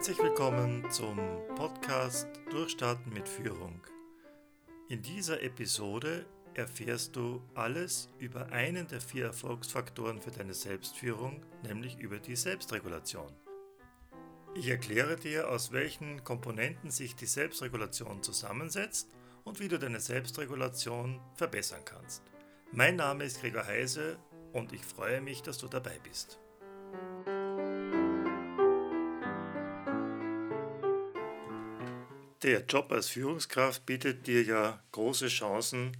Herzlich 0.00 0.22
willkommen 0.22 0.90
zum 0.90 1.18
Podcast 1.56 2.26
Durchstarten 2.50 3.12
mit 3.12 3.28
Führung. 3.28 3.82
In 4.88 5.02
dieser 5.02 5.42
Episode 5.42 6.24
erfährst 6.54 7.16
du 7.16 7.42
alles 7.54 8.08
über 8.18 8.50
einen 8.50 8.88
der 8.88 9.02
vier 9.02 9.26
Erfolgsfaktoren 9.26 10.22
für 10.22 10.30
deine 10.30 10.54
Selbstführung, 10.54 11.44
nämlich 11.64 11.98
über 11.98 12.18
die 12.18 12.34
Selbstregulation. 12.34 13.30
Ich 14.54 14.68
erkläre 14.68 15.16
dir, 15.16 15.50
aus 15.50 15.70
welchen 15.70 16.24
Komponenten 16.24 16.90
sich 16.90 17.14
die 17.14 17.26
Selbstregulation 17.26 18.22
zusammensetzt 18.22 19.10
und 19.44 19.60
wie 19.60 19.68
du 19.68 19.78
deine 19.78 20.00
Selbstregulation 20.00 21.20
verbessern 21.34 21.82
kannst. 21.84 22.22
Mein 22.72 22.96
Name 22.96 23.24
ist 23.24 23.42
Gregor 23.42 23.66
Heise 23.66 24.16
und 24.54 24.72
ich 24.72 24.82
freue 24.82 25.20
mich, 25.20 25.42
dass 25.42 25.58
du 25.58 25.68
dabei 25.68 25.98
bist. 26.02 26.40
Der 32.42 32.64
Job 32.64 32.90
als 32.90 33.10
Führungskraft 33.10 33.84
bietet 33.84 34.26
dir 34.26 34.42
ja 34.42 34.82
große 34.92 35.28
Chancen, 35.28 35.94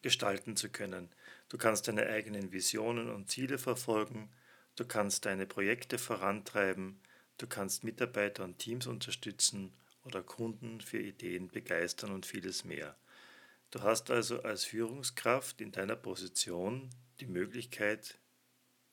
gestalten 0.00 0.54
zu 0.54 0.68
können. 0.68 1.08
Du 1.48 1.58
kannst 1.58 1.88
deine 1.88 2.06
eigenen 2.06 2.52
Visionen 2.52 3.10
und 3.10 3.28
Ziele 3.28 3.58
verfolgen, 3.58 4.30
du 4.76 4.84
kannst 4.84 5.24
deine 5.24 5.44
Projekte 5.44 5.98
vorantreiben, 5.98 7.00
du 7.38 7.48
kannst 7.48 7.82
Mitarbeiter 7.82 8.44
und 8.44 8.60
Teams 8.60 8.86
unterstützen 8.86 9.72
oder 10.04 10.22
Kunden 10.22 10.80
für 10.80 11.00
Ideen 11.00 11.48
begeistern 11.48 12.12
und 12.12 12.26
vieles 12.26 12.64
mehr. 12.64 12.96
Du 13.72 13.82
hast 13.82 14.12
also 14.12 14.40
als 14.44 14.62
Führungskraft 14.62 15.60
in 15.60 15.72
deiner 15.72 15.96
Position 15.96 16.90
die 17.18 17.26
Möglichkeit, 17.26 18.20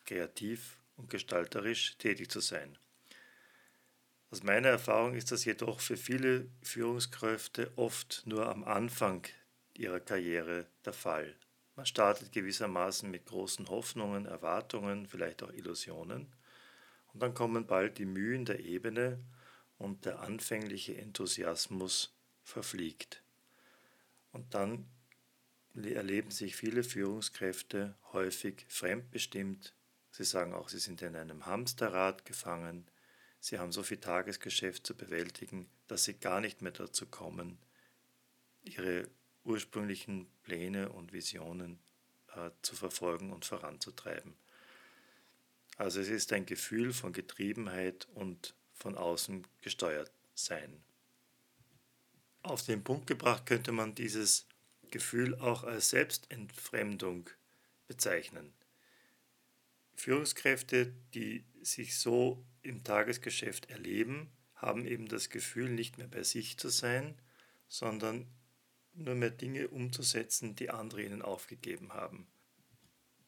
kreativ 0.06 0.80
und 0.96 1.12
gestalterisch 1.12 2.00
tätig 2.00 2.32
zu 2.32 2.40
sein. 2.40 2.80
Aus 4.32 4.44
meiner 4.44 4.70
Erfahrung 4.70 5.16
ist 5.16 5.34
das 5.34 5.44
jedoch 5.44 5.82
für 5.82 5.98
viele 5.98 6.48
Führungskräfte 6.62 7.70
oft 7.76 8.24
nur 8.26 8.48
am 8.48 8.64
Anfang 8.64 9.28
ihrer 9.74 10.00
Karriere 10.00 10.68
der 10.86 10.94
Fall. 10.94 11.36
Man 11.76 11.86
startet 11.86 12.32
gewissermaßen 12.32 13.12
mit 13.12 13.26
großen 13.26 13.68
Hoffnungen, 13.68 14.26
Erwartungen, 14.26 15.06
vielleicht 15.06 15.44
auch 15.44 15.52
Illusionen. 15.52 16.34
Und 17.14 17.22
dann 17.22 17.34
kommen 17.34 17.68
bald 17.68 17.98
die 17.98 18.06
Mühen 18.06 18.46
der 18.46 18.62
Ebene 18.62 19.20
und 19.78 20.06
der 20.06 20.22
anfängliche 20.22 20.98
Enthusiasmus 20.98 22.16
verfliegt. 22.42 23.24
Und 24.32 24.54
dann 24.54 24.88
erleben 25.76 26.32
sich 26.32 26.56
viele 26.56 26.86
Führungskräfte 26.86 27.96
häufig 28.14 28.66
fremdbestimmt. 28.70 29.76
Sie 30.12 30.24
sagen 30.24 30.54
auch, 30.54 30.70
sie 30.70 30.80
sind 30.80 31.02
in 31.02 31.18
einem 31.18 31.46
Hamsterrad 31.46 32.24
gefangen, 32.24 32.90
Sie 33.42 33.58
haben 33.58 33.72
so 33.72 33.82
viel 33.82 33.98
Tagesgeschäft 33.98 34.86
zu 34.86 34.96
bewältigen, 34.96 35.68
dass 35.88 36.04
sie 36.04 36.14
gar 36.14 36.42
nicht 36.42 36.62
mehr 36.62 36.72
dazu 36.72 37.08
kommen, 37.08 37.58
ihre 38.62 39.10
ursprünglichen 39.44 40.28
Pläne 40.44 40.90
und 40.90 41.12
Visionen 41.12 41.80
äh, 42.36 42.52
zu 42.62 42.76
verfolgen 42.76 43.34
und 43.34 43.44
voranzutreiben. 43.44 44.36
Also 45.76 46.00
es 46.00 46.10
ist 46.10 46.32
ein 46.34 46.46
Gefühl 46.46 46.94
von 46.94 47.14
Getriebenheit 47.14 48.08
und 48.14 48.54
von 48.76 48.96
außen 48.96 49.48
gesteuert 49.62 50.12
sein. 50.36 50.84
Auf 52.44 52.64
den 52.64 52.84
Punkt 52.84 53.08
gebracht 53.08 53.48
könnte 53.48 53.72
man 53.72 53.96
dieses 53.96 54.46
Gefühl 54.92 55.34
auch 55.36 55.64
als 55.64 55.90
Selbstentfremdung 55.90 57.28
bezeichnen. 57.88 58.54
Führungskräfte, 60.02 60.88
die 61.14 61.46
sich 61.62 62.00
so 62.00 62.44
im 62.64 62.84
Tagesgeschäft 62.84 63.70
erleben, 63.70 64.32
haben 64.56 64.88
eben 64.88 65.08
das 65.08 65.30
Gefühl, 65.30 65.70
nicht 65.70 66.00
mehr 66.00 66.08
bei 66.08 66.24
sich 66.24 66.58
zu 66.58 66.70
sein, 66.70 67.22
sondern 67.68 68.26
nur 68.94 69.14
mehr 69.14 69.30
Dinge 69.30 69.68
umzusetzen, 69.68 70.56
die 70.56 70.72
andere 70.72 71.04
ihnen 71.04 71.22
aufgegeben 71.22 71.94
haben. 71.94 72.28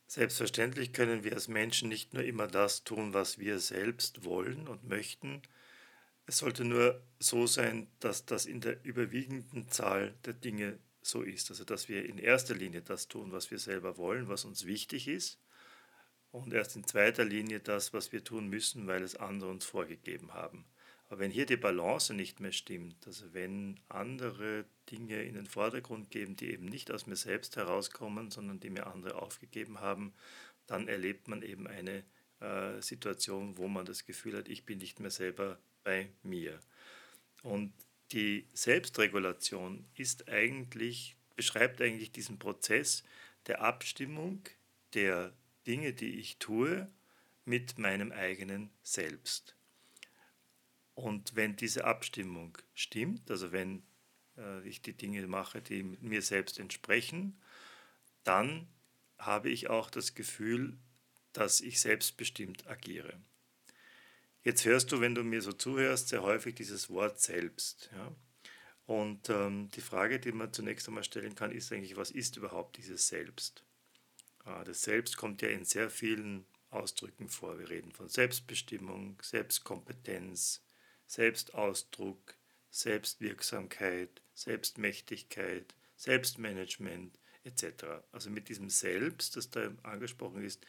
Selbstverständlich 0.08 0.94
können 0.94 1.24
wir 1.24 1.34
als 1.34 1.48
Menschen 1.48 1.90
nicht 1.90 2.16
nur 2.16 2.24
immer 2.24 2.48
das 2.48 2.84
tun, 2.84 3.14
was 3.14 3.38
wir 3.38 3.60
selbst 3.60 4.24
wollen 4.24 4.68
und 4.68 4.84
möchten. 4.84 5.44
Es 6.26 6.38
sollte 6.38 6.66
nur 6.66 7.04
so 7.20 7.46
sein, 7.46 7.88
dass 8.00 8.26
das 8.26 8.48
in 8.48 8.62
der 8.62 8.84
überwiegenden 8.84 9.70
Zahl 9.70 10.16
der 10.26 10.34
Dinge 10.34 10.80
so 11.04 11.22
ist. 11.22 11.52
Also 11.52 11.66
dass 11.66 11.88
wir 11.88 12.04
in 12.04 12.18
erster 12.18 12.56
Linie 12.56 12.82
das 12.82 13.08
tun, 13.08 13.32
was 13.32 13.52
wir 13.52 13.60
selber 13.60 13.98
wollen, 13.98 14.28
was 14.28 14.44
uns 14.44 14.66
wichtig 14.66 15.08
ist 15.08 15.43
und 16.34 16.52
erst 16.52 16.76
in 16.76 16.84
zweiter 16.84 17.24
Linie 17.24 17.60
das, 17.60 17.94
was 17.94 18.12
wir 18.12 18.24
tun 18.24 18.48
müssen, 18.50 18.88
weil 18.88 19.04
es 19.04 19.16
andere 19.16 19.52
uns 19.52 19.66
vorgegeben 19.66 20.34
haben. 20.34 20.66
Aber 21.08 21.20
wenn 21.20 21.30
hier 21.30 21.46
die 21.46 21.58
Balance 21.58 22.12
nicht 22.12 22.40
mehr 22.40 22.52
stimmt, 22.52 23.06
also 23.06 23.34
wenn 23.34 23.80
andere 23.88 24.66
Dinge 24.90 25.22
in 25.22 25.36
den 25.36 25.46
Vordergrund 25.46 26.10
geben, 26.10 26.36
die 26.36 26.52
eben 26.52 26.66
nicht 26.66 26.90
aus 26.90 27.06
mir 27.06 27.16
selbst 27.16 27.56
herauskommen, 27.56 28.32
sondern 28.32 28.60
die 28.60 28.72
mir 28.72 28.88
andere 28.88 29.22
aufgegeben 29.22 29.80
haben, 29.80 30.12
dann 30.66 30.88
erlebt 30.88 31.28
man 31.28 31.44
eben 31.44 31.68
eine 31.68 32.04
äh, 32.40 32.82
Situation, 32.82 33.60
wo 33.60 33.68
man 33.68 33.86
das 33.86 34.06
Gefühl 34.06 34.36
hat, 34.36 34.50
ich 34.50 34.66
bin 34.66 34.80
nicht 34.80 35.00
mehr 35.00 35.12
selber 35.12 35.60
bei 35.84 36.10
mir. 36.24 36.60
Und 37.44 37.74
die 38.12 38.48
Selbstregulation 38.54 39.86
ist 39.96 40.30
eigentlich, 40.30 41.16
beschreibt 41.36 41.80
eigentlich 41.80 42.12
diesen 42.12 42.40
Prozess 42.40 43.04
der 43.46 43.62
Abstimmung 43.62 44.42
der 44.96 45.32
Dinge, 45.68 45.94
die 45.94 46.20
ich 46.20 46.38
tue, 46.38 46.88
mit 47.46 47.78
meinem 47.78 48.12
eigenen 48.12 48.70
Selbst. 48.84 49.56
Und 50.96 51.36
wenn 51.36 51.56
diese 51.56 51.86
Abstimmung 51.86 52.58
stimmt, 52.74 53.30
also 53.30 53.52
wenn 53.52 53.84
äh, 54.38 54.68
ich 54.68 54.82
die 54.82 54.94
Dinge 54.94 55.26
mache, 55.28 55.62
die 55.62 55.84
mir 55.84 56.22
selbst 56.22 56.60
entsprechen, 56.60 57.38
dann 58.24 58.68
habe 59.18 59.50
ich 59.50 59.70
auch 59.70 59.90
das 59.90 60.16
Gefühl, 60.16 60.78
dass 61.34 61.62
ich 61.62 61.80
selbstbestimmt 61.82 62.68
agiere. 62.68 63.20
Jetzt 64.44 64.66
hörst 64.66 64.92
du, 64.92 65.00
wenn 65.00 65.16
du 65.16 65.24
mir 65.24 65.42
so 65.42 65.54
zuhörst, 65.54 66.10
sehr 66.10 66.22
häufig 66.22 66.56
dieses 66.56 66.90
Wort 66.90 67.20
selbst. 67.20 67.90
Ja? 67.94 68.14
Und 68.86 69.30
ähm, 69.30 69.70
die 69.72 69.82
Frage, 69.82 70.20
die 70.20 70.34
man 70.34 70.52
zunächst 70.52 70.88
einmal 70.88 71.04
stellen 71.04 71.36
kann, 71.36 71.52
ist 71.52 71.72
eigentlich, 71.72 71.96
was 71.96 72.12
ist 72.12 72.38
überhaupt 72.38 72.78
dieses 72.78 73.08
Selbst? 73.08 73.64
Das 74.44 74.82
Selbst 74.82 75.18
kommt 75.18 75.42
ja 75.42 75.50
in 75.50 75.66
sehr 75.66 75.90
vielen 75.90 76.46
Ausdrücken 76.70 77.30
vor. 77.30 77.60
Wir 77.60 77.70
reden 77.70 77.92
von 77.92 78.10
Selbstbestimmung, 78.10 79.18
Selbstkompetenz, 79.22 80.62
Selbstausdruck, 81.08 82.36
Selbstwirksamkeit, 82.70 84.22
Selbstmächtigkeit, 84.34 85.76
Selbstmanagement 85.96 87.20
etc. 87.44 87.86
Also 88.12 88.30
mit 88.30 88.50
diesem 88.50 88.70
Selbst, 88.70 89.38
das 89.38 89.50
da 89.50 89.72
angesprochen 89.84 90.44
ist, 90.44 90.66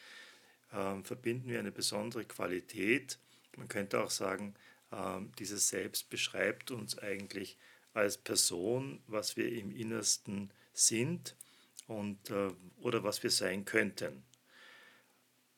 ähm, 0.73 1.05
verbinden 1.05 1.49
wir 1.49 1.59
eine 1.59 1.73
besondere 1.73 2.25
Qualität. 2.25 3.19
Man 3.57 3.69
könnte 3.69 4.03
auch 4.03 4.11
sagen, 4.11 4.55
ähm, 4.93 5.33
dieses 5.39 5.69
Selbst 5.69 6.11
beschreibt 6.11 6.71
uns 6.71 6.99
eigentlich 6.99 7.57
als 7.95 8.19
Person, 8.19 9.03
was 9.07 9.37
wir 9.37 9.51
im 9.51 9.71
Innersten 9.71 10.53
sind 10.73 11.37
und, 11.87 12.31
äh, 12.31 12.51
oder 12.77 13.05
was 13.05 13.23
wir 13.23 13.31
sein 13.31 13.65
könnten. 13.65 14.25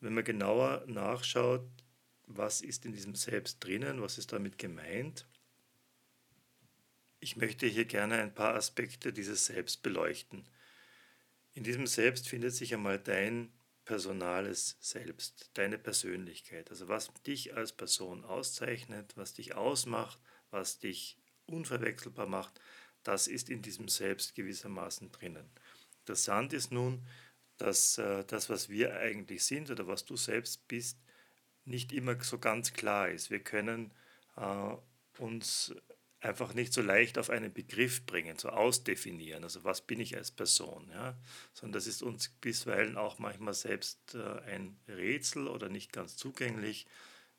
Wenn 0.00 0.14
man 0.14 0.24
genauer 0.24 0.84
nachschaut, 0.86 1.68
was 2.26 2.60
ist 2.60 2.84
in 2.84 2.92
diesem 2.92 3.14
Selbst 3.14 3.62
drinnen, 3.62 4.02
was 4.02 4.18
ist 4.18 4.32
damit 4.32 4.58
gemeint, 4.58 5.26
ich 7.20 7.36
möchte 7.36 7.66
hier 7.66 7.86
gerne 7.86 8.18
ein 8.18 8.34
paar 8.34 8.54
Aspekte 8.54 9.12
dieses 9.12 9.46
Selbst 9.46 9.82
beleuchten. 9.82 10.44
In 11.54 11.64
diesem 11.64 11.86
Selbst 11.86 12.28
findet 12.28 12.54
sich 12.54 12.74
einmal 12.74 12.98
dein 12.98 13.52
personales 13.84 14.76
Selbst, 14.80 15.50
deine 15.54 15.78
Persönlichkeit, 15.78 16.70
also 16.70 16.88
was 16.88 17.12
dich 17.26 17.54
als 17.54 17.72
Person 17.72 18.24
auszeichnet, 18.24 19.16
was 19.16 19.32
dich 19.32 19.54
ausmacht, 19.54 20.20
was 20.50 20.78
dich 20.78 21.18
unverwechselbar 21.46 22.26
macht, 22.26 22.60
das 23.02 23.28
ist 23.28 23.48
in 23.48 23.62
diesem 23.62 23.88
Selbst 23.88 24.34
gewissermaßen 24.34 25.12
drinnen. 25.12 25.48
Interessant 26.06 26.52
ist 26.52 26.70
nun, 26.70 27.04
dass 27.56 27.98
äh, 27.98 28.24
das, 28.28 28.48
was 28.48 28.68
wir 28.68 28.94
eigentlich 28.94 29.44
sind 29.44 29.72
oder 29.72 29.88
was 29.88 30.04
du 30.04 30.16
selbst 30.16 30.68
bist, 30.68 31.00
nicht 31.64 31.92
immer 31.92 32.22
so 32.22 32.38
ganz 32.38 32.72
klar 32.74 33.08
ist. 33.08 33.28
Wir 33.28 33.40
können 33.40 33.90
äh, 34.36 34.76
uns 35.18 35.74
einfach 36.20 36.54
nicht 36.54 36.72
so 36.72 36.80
leicht 36.80 37.18
auf 37.18 37.28
einen 37.28 37.52
Begriff 37.52 38.06
bringen, 38.06 38.38
so 38.38 38.50
ausdefinieren. 38.50 39.42
Also 39.42 39.64
was 39.64 39.80
bin 39.80 39.98
ich 39.98 40.16
als 40.16 40.30
Person? 40.30 40.88
Ja? 40.92 41.18
Sondern 41.54 41.72
das 41.72 41.88
ist 41.88 42.04
uns 42.04 42.28
bisweilen 42.28 42.96
auch 42.96 43.18
manchmal 43.18 43.54
selbst 43.54 44.14
äh, 44.14 44.40
ein 44.42 44.78
Rätsel 44.86 45.48
oder 45.48 45.68
nicht 45.68 45.92
ganz 45.92 46.16
zugänglich. 46.16 46.86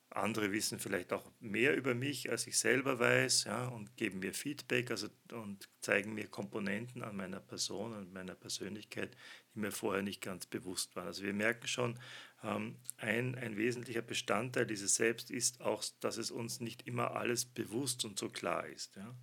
Andere 0.09 0.51
wissen 0.51 0.79
vielleicht 0.79 1.11
auch 1.11 1.29
mehr 1.39 1.75
über 1.75 1.93
mich, 1.93 2.29
als 2.29 2.47
ich 2.47 2.57
selber 2.57 2.97
weiß, 2.97 3.43
ja, 3.43 3.67
und 3.67 3.97
geben 3.97 4.19
mir 4.19 4.33
Feedback 4.33 4.89
also, 4.89 5.09
und 5.31 5.69
zeigen 5.81 6.13
mir 6.13 6.27
Komponenten 6.27 7.03
an 7.03 7.17
meiner 7.17 7.41
Person 7.41 7.93
und 7.93 8.13
meiner 8.13 8.35
Persönlichkeit, 8.35 9.15
die 9.53 9.59
mir 9.59 9.71
vorher 9.71 10.03
nicht 10.03 10.21
ganz 10.21 10.45
bewusst 10.45 10.95
waren. 10.95 11.07
Also 11.07 11.23
wir 11.23 11.33
merken 11.33 11.67
schon, 11.67 11.99
ähm, 12.43 12.77
ein, 12.97 13.35
ein 13.35 13.57
wesentlicher 13.57 14.01
Bestandteil 14.01 14.65
dieses 14.65 14.95
Selbst 14.95 15.29
ist 15.29 15.61
auch, 15.61 15.83
dass 15.99 16.17
es 16.17 16.31
uns 16.31 16.61
nicht 16.61 16.87
immer 16.87 17.11
alles 17.11 17.45
bewusst 17.45 18.05
und 18.05 18.17
so 18.17 18.29
klar 18.29 18.65
ist. 18.65 18.95
Ja. 18.95 19.13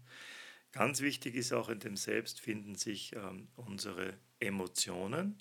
Ganz 0.73 1.01
wichtig 1.01 1.35
ist 1.35 1.53
auch 1.53 1.69
in 1.69 1.79
dem 1.79 1.97
Selbst 1.97 2.41
finden 2.41 2.75
sich 2.75 3.15
ähm, 3.15 3.49
unsere 3.57 4.19
Emotionen, 4.39 5.41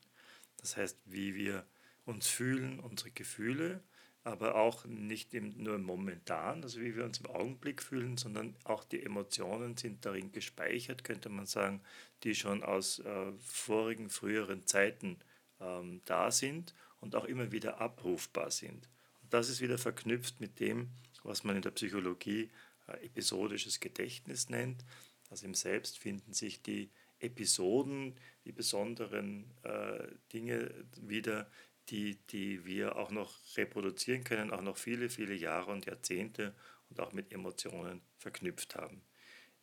das 0.58 0.78
heißt, 0.78 1.02
wie 1.06 1.36
wir 1.36 1.68
uns 2.06 2.28
fühlen, 2.28 2.80
unsere 2.80 3.12
Gefühle, 3.12 3.84
aber 4.24 4.56
auch 4.56 4.86
nicht 4.86 5.34
nur 5.34 5.78
momentan, 5.78 6.64
also 6.64 6.80
wie 6.80 6.96
wir 6.96 7.04
uns 7.04 7.20
im 7.20 7.26
Augenblick 7.26 7.82
fühlen, 7.82 8.18
sondern 8.18 8.56
auch 8.64 8.84
die 8.86 9.04
Emotionen 9.04 9.76
sind 9.76 10.06
darin 10.06 10.32
gespeichert, 10.32 11.04
könnte 11.04 11.30
man 11.30 11.46
sagen, 11.46 11.82
die 12.24 12.34
schon 12.34 12.64
aus 12.64 13.00
äh, 13.00 13.34
vorigen, 13.40 14.10
früheren 14.10 14.66
Zeiten 14.66 15.18
ähm, 15.60 16.02
da 16.06 16.32
sind 16.32 16.74
und 17.02 17.16
auch 17.16 17.26
immer 17.26 17.52
wieder 17.52 17.82
abrufbar 17.82 18.50
sind. 18.50 18.88
Und 19.22 19.34
das 19.34 19.50
ist 19.50 19.60
wieder 19.60 19.78
verknüpft 19.78 20.40
mit 20.40 20.60
dem, 20.62 20.90
was 21.24 21.44
man 21.44 21.58
in 21.58 21.62
der 21.62 21.72
Psychologie 21.72 22.50
äh, 22.88 23.06
episodisches 23.06 23.82
Gedächtnis 23.82 24.50
nennt. 24.50 24.86
Also 25.30 25.46
im 25.46 25.54
Selbst 25.54 26.00
finden 26.00 26.34
sich 26.34 26.62
die 26.62 26.92
Episoden, 27.20 28.16
die 28.46 28.52
besonderen 28.52 29.52
äh, 29.64 30.08
Dinge 30.32 30.72
wieder, 31.02 31.50
die, 31.90 32.16
die 32.28 32.66
wir 32.66 32.96
auch 32.96 33.12
noch 33.12 33.38
reproduzieren 33.58 34.24
können, 34.24 34.52
auch 34.52 34.62
noch 34.62 34.78
viele, 34.78 35.10
viele 35.10 35.34
Jahre 35.34 35.72
und 35.72 35.86
Jahrzehnte 35.86 36.54
und 36.90 37.00
auch 37.00 37.14
mit 37.14 37.32
Emotionen 37.32 38.02
verknüpft 38.18 38.76
haben. 38.76 39.02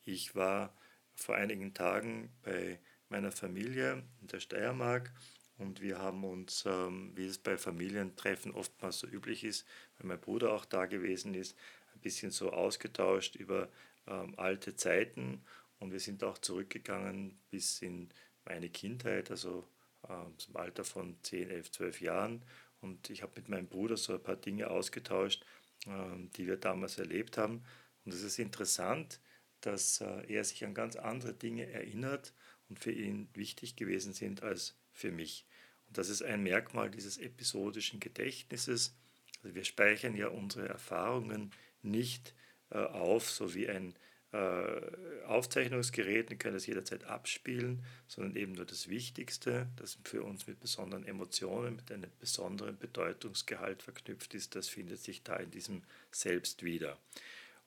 Ich 0.03 0.35
war 0.35 0.77
vor 1.15 1.37
einigen 1.37 1.75
Tagen 1.75 2.31
bei 2.43 2.81
meiner 3.09 3.33
Familie 3.33 4.03
in 4.21 4.27
der 4.29 4.41
Steiermark 4.41 5.13
und 5.59 5.81
wir 5.81 5.99
haben 5.99 6.25
uns, 6.25 6.65
ähm, 6.67 7.13
wie 7.15 7.27
es 7.27 7.39
bei 7.39 7.59
Familientreffen 7.59 8.53
oftmals 8.53 9.01
so 9.01 9.07
üblich 9.07 9.45
ist, 9.45 9.67
weil 9.99 10.09
mein 10.09 10.21
Bruder 10.21 10.53
auch 10.53 10.65
da 10.65 10.87
gewesen 10.87 11.35
ist, 11.35 11.57
ein 11.95 12.01
bisschen 12.01 12.31
so 12.31 12.53
ausgetauscht 12.53 13.37
über 13.37 13.69
ähm, 14.07 14.39
alte 14.39 14.77
Zeiten 14.77 15.45
und 15.79 15.93
wir 15.93 16.01
sind 16.01 16.25
auch 16.25 16.39
zurückgegangen 16.39 17.39
bis 17.51 17.83
in 17.83 18.09
meine 18.45 18.71
Kindheit, 18.71 19.31
also 19.31 19.67
ähm, 20.09 20.39
zum 20.39 20.57
Alter 20.57 20.85
von 20.85 21.17
10, 21.23 21.51
11, 21.51 21.71
12 21.73 22.01
Jahren. 22.01 22.45
Und 22.81 23.11
ich 23.11 23.23
habe 23.23 23.33
mit 23.37 23.49
meinem 23.49 23.69
Bruder 23.69 23.97
so 23.97 24.15
ein 24.15 24.23
paar 24.23 24.37
Dinge 24.37 24.71
ausgetauscht, 24.71 25.45
ähm, 25.87 26.31
die 26.37 26.47
wir 26.47 26.57
damals 26.57 26.99
erlebt 26.99 27.39
haben. 27.39 27.65
Und 28.05 28.15
es 28.15 28.23
ist 28.23 28.39
interessant, 28.39 29.21
dass 29.61 30.01
äh, 30.01 30.33
er 30.33 30.45
sich 30.45 30.65
an 30.65 30.75
ganz 30.75 30.97
andere 30.97 31.35
Dinge 31.35 31.67
erinnert 31.67 32.33
und 32.69 32.79
für 32.79 32.93
ihn 32.93 33.29
wichtig 33.35 33.77
gewesen 33.77 34.13
sind 34.13 34.43
als 34.43 34.77
für 34.93 35.13
mich. 35.13 35.47
Und 35.87 35.99
das 35.99 36.09
ist 36.09 36.23
ein 36.23 36.43
Merkmal 36.43 36.91
dieses 36.91 37.19
episodischen 37.19 38.01
Gedächtnisses. 38.01 38.97
Also 39.43 39.55
wir 39.55 39.65
speichern 39.65 40.17
ja 40.17 40.29
unsere 40.29 40.69
Erfahrungen 40.69 41.53
nicht 41.83 42.35
äh, 42.71 42.79
auf, 42.79 43.31
so 43.31 43.55
wie 43.55 43.69
ein 43.69 43.95
äh, 44.33 45.27
Aufzeichnungsgerät, 45.27 46.31
die 46.31 46.37
können 46.37 46.55
das 46.55 46.67
jederzeit 46.67 47.05
abspielen, 47.05 47.85
sondern 48.07 48.37
eben 48.37 48.53
nur 48.53 48.65
das 48.65 48.89
Wichtigste, 48.89 49.69
das 49.77 49.99
für 50.05 50.23
uns 50.23 50.47
mit 50.47 50.61
besonderen 50.61 51.05
Emotionen, 51.05 51.77
mit 51.77 51.91
einem 51.91 52.11
besonderen 52.21 52.79
Bedeutungsgehalt 52.79 53.83
verknüpft 53.83 54.35
ist, 54.35 54.55
das 54.55 54.69
findet 54.69 55.01
sich 55.01 55.25
da 55.25 55.37
in 55.37 55.51
diesem 55.51 55.83
Selbst 56.13 56.63
wieder. 56.63 56.97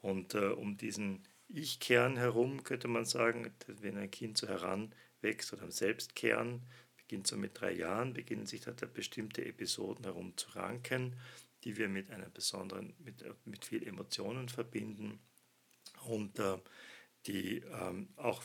Und 0.01 0.35
äh, 0.35 0.47
um 0.47 0.77
diesen 0.77 1.23
Ich-Kern 1.49 2.15
herum 2.17 2.63
könnte 2.63 2.87
man 2.87 3.05
sagen, 3.05 3.51
wenn 3.67 3.97
ein 3.97 4.11
Kind 4.11 4.37
so 4.37 4.47
heranwächst 4.47 5.51
oder 5.51 5.63
am 5.63 5.71
Selbstkern, 5.71 6.61
beginnt 6.95 7.27
so 7.27 7.35
mit 7.35 7.59
drei 7.59 7.73
Jahren, 7.73 8.13
beginnen 8.13 8.45
sich 8.45 8.61
da 8.61 8.71
bestimmte 8.71 9.45
Episoden 9.45 10.05
herum 10.05 10.37
zu 10.37 10.49
ranken, 10.51 11.15
die 11.65 11.75
wir 11.75 11.89
mit 11.89 12.09
einer 12.09 12.29
besonderen, 12.29 12.93
mit, 12.99 13.23
mit 13.45 13.65
viel 13.65 13.85
Emotionen 13.85 14.47
verbinden 14.47 15.19
und 16.05 16.39
äh, 16.39 16.57
die 17.25 17.57
ähm, 17.59 18.09
auch 18.17 18.43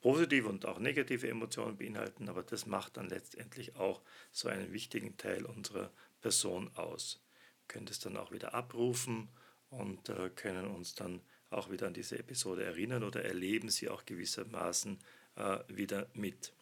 positive 0.00 0.48
und 0.48 0.66
auch 0.66 0.78
negative 0.78 1.28
Emotionen 1.28 1.76
beinhalten, 1.76 2.28
aber 2.28 2.42
das 2.42 2.66
macht 2.66 2.96
dann 2.96 3.08
letztendlich 3.08 3.76
auch 3.76 4.02
so 4.32 4.48
einen 4.48 4.72
wichtigen 4.72 5.16
Teil 5.16 5.44
unserer 5.46 5.92
Person 6.20 6.70
aus. 6.74 7.22
Wir 7.60 7.68
können 7.68 7.86
das 7.86 8.00
dann 8.00 8.16
auch 8.16 8.32
wieder 8.32 8.52
abrufen 8.52 9.28
und 9.70 10.08
äh, 10.08 10.30
können 10.30 10.66
uns 10.66 10.94
dann 10.94 11.22
auch 11.50 11.70
wieder 11.70 11.86
an 11.86 11.94
diese 11.94 12.18
Episode 12.18 12.64
erinnern 12.64 13.04
oder 13.04 13.24
erleben 13.24 13.68
sie 13.68 13.88
auch 13.88 14.04
gewissermaßen 14.04 14.98
äh, 15.36 15.58
wieder 15.68 16.08
mit. 16.14 16.52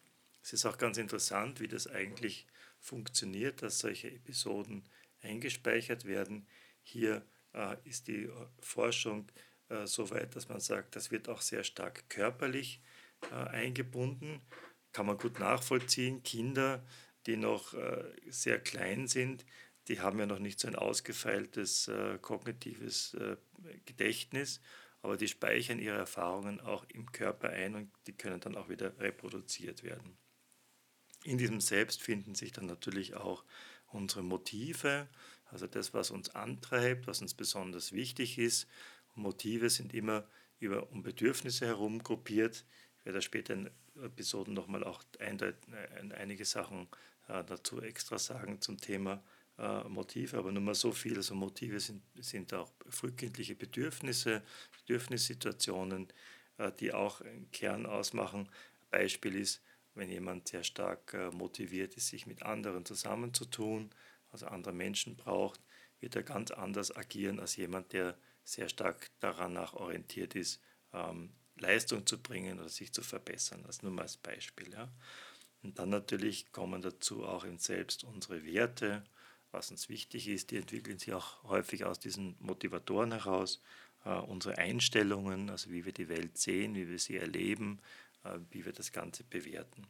Es 0.43 0.53
ist 0.53 0.65
auch 0.65 0.77
ganz 0.77 0.97
interessant, 0.97 1.59
wie 1.59 1.67
das 1.67 1.87
eigentlich 1.87 2.47
funktioniert, 2.79 3.61
dass 3.61 3.79
solche 3.79 4.11
Episoden 4.11 4.83
eingespeichert 5.21 6.05
werden. 6.05 6.47
Hier 6.83 7.25
äh, 7.53 7.77
ist 7.83 8.07
die 8.07 8.29
Forschung 8.59 9.31
äh, 9.71 9.87
so 9.87 10.09
weit, 10.11 10.35
dass 10.35 10.49
man 10.49 10.59
sagt, 10.59 10.95
das 10.95 11.11
wird 11.11 11.29
auch 11.29 11.41
sehr 11.41 11.63
stark 11.63 12.09
körperlich 12.09 12.81
äh, 13.31 13.35
eingebunden. 13.35 14.41
Kann 14.91 15.05
man 15.05 15.17
gut 15.17 15.39
nachvollziehen. 15.39 16.23
Kinder, 16.23 16.85
die 17.25 17.37
noch 17.37 17.73
äh, 17.73 18.11
sehr 18.27 18.59
klein 18.59 19.07
sind, 19.07 19.45
die 19.87 19.99
haben 19.99 20.19
ja 20.19 20.25
noch 20.25 20.39
nicht 20.39 20.59
so 20.59 20.67
ein 20.67 20.75
ausgefeiltes 20.75 21.87
äh, 21.87 22.17
kognitives 22.19 23.13
äh, 23.15 23.37
Gedächtnis, 23.85 24.61
aber 25.01 25.17
die 25.17 25.27
speichern 25.27 25.79
ihre 25.79 25.97
Erfahrungen 25.97 26.59
auch 26.59 26.85
im 26.89 27.11
Körper 27.11 27.49
ein 27.49 27.75
und 27.75 27.91
die 28.07 28.15
können 28.15 28.39
dann 28.39 28.55
auch 28.55 28.69
wieder 28.69 28.99
reproduziert 28.99 29.83
werden. 29.83 30.17
In 31.23 31.37
diesem 31.37 31.61
Selbst 31.61 32.01
finden 32.01 32.35
sich 32.35 32.51
dann 32.51 32.65
natürlich 32.65 33.15
auch 33.15 33.43
unsere 33.87 34.23
Motive, 34.23 35.07
also 35.45 35.67
das, 35.67 35.93
was 35.93 36.11
uns 36.11 36.29
antreibt, 36.29 37.07
was 37.07 37.21
uns 37.21 37.33
besonders 37.33 37.91
wichtig 37.91 38.37
ist, 38.37 38.67
Motive 39.15 39.69
sind 39.69 39.93
immer 39.93 40.27
über 40.59 40.91
um 40.91 41.03
Bedürfnisse 41.03 41.65
herum 41.65 42.03
gruppiert. 42.03 42.65
Ich 42.99 43.05
werde 43.05 43.21
später 43.21 43.53
in 43.53 43.69
Episoden 44.01 44.53
nochmal 44.53 44.83
auch 44.83 45.03
einige 45.19 46.45
Sachen 46.45 46.87
äh, 47.27 47.43
dazu 47.43 47.81
extra 47.81 48.17
sagen 48.17 48.61
zum 48.61 48.77
Thema 48.77 49.23
äh, 49.57 49.83
Motive, 49.85 50.37
aber 50.37 50.51
nur 50.51 50.61
mal 50.61 50.75
so 50.75 50.91
viel. 50.91 51.17
Also 51.17 51.35
Motive 51.35 51.79
sind, 51.79 52.03
sind 52.19 52.53
auch 52.53 52.71
frühkindliche 52.89 53.55
Bedürfnisse, 53.55 54.43
Bedürfnissituationen, 54.79 56.07
äh, 56.57 56.71
die 56.79 56.93
auch 56.93 57.21
einen 57.21 57.49
Kern 57.51 57.85
ausmachen. 57.85 58.49
Beispiel 58.89 59.35
ist, 59.35 59.61
wenn 59.93 60.09
jemand 60.09 60.47
sehr 60.47 60.63
stark 60.63 61.13
motiviert 61.33 61.95
ist, 61.95 62.07
sich 62.07 62.25
mit 62.25 62.43
anderen 62.43 62.85
zusammenzutun, 62.85 63.89
also 64.31 64.47
andere 64.47 64.73
Menschen 64.73 65.17
braucht, 65.17 65.59
wird 65.99 66.15
er 66.15 66.23
ganz 66.23 66.51
anders 66.51 66.95
agieren 66.95 67.41
als 67.41 67.57
jemand, 67.57 67.91
der 67.91 68.17
sehr 68.43 68.69
stark 68.69 69.09
daran 69.19 69.53
nach 69.53 69.73
orientiert 69.73 70.35
ist, 70.35 70.61
ähm, 70.93 71.31
Leistung 71.57 72.05
zu 72.05 72.21
bringen 72.21 72.59
oder 72.59 72.69
sich 72.69 72.91
zu 72.91 73.01
verbessern. 73.01 73.63
Das 73.65 73.83
nur 73.83 73.91
mal 73.91 74.03
als 74.03 74.17
Beispiel. 74.17 74.71
Ja. 74.71 74.91
Und 75.63 75.79
dann 75.79 75.89
natürlich 75.89 76.51
kommen 76.51 76.81
dazu 76.81 77.23
auch 77.23 77.43
im 77.43 77.59
Selbst 77.59 78.03
unsere 78.03 78.45
Werte, 78.45 79.03
was 79.51 79.69
uns 79.69 79.89
wichtig 79.89 80.27
ist. 80.27 80.51
Die 80.51 80.57
entwickeln 80.57 80.97
sich 80.97 81.13
auch 81.13 81.43
häufig 81.43 81.85
aus 81.85 81.99
diesen 81.99 82.35
Motivatoren 82.39 83.11
heraus. 83.11 83.61
Äh, 84.05 84.09
unsere 84.09 84.57
Einstellungen, 84.57 85.49
also 85.49 85.69
wie 85.69 85.85
wir 85.85 85.93
die 85.93 86.09
Welt 86.09 86.37
sehen, 86.37 86.75
wie 86.75 86.89
wir 86.89 86.99
sie 86.99 87.17
erleben, 87.17 87.79
äh, 88.23 88.39
wie 88.49 88.65
wir 88.65 88.73
das 88.73 88.91
Ganze 88.91 89.23
bewerten. 89.23 89.85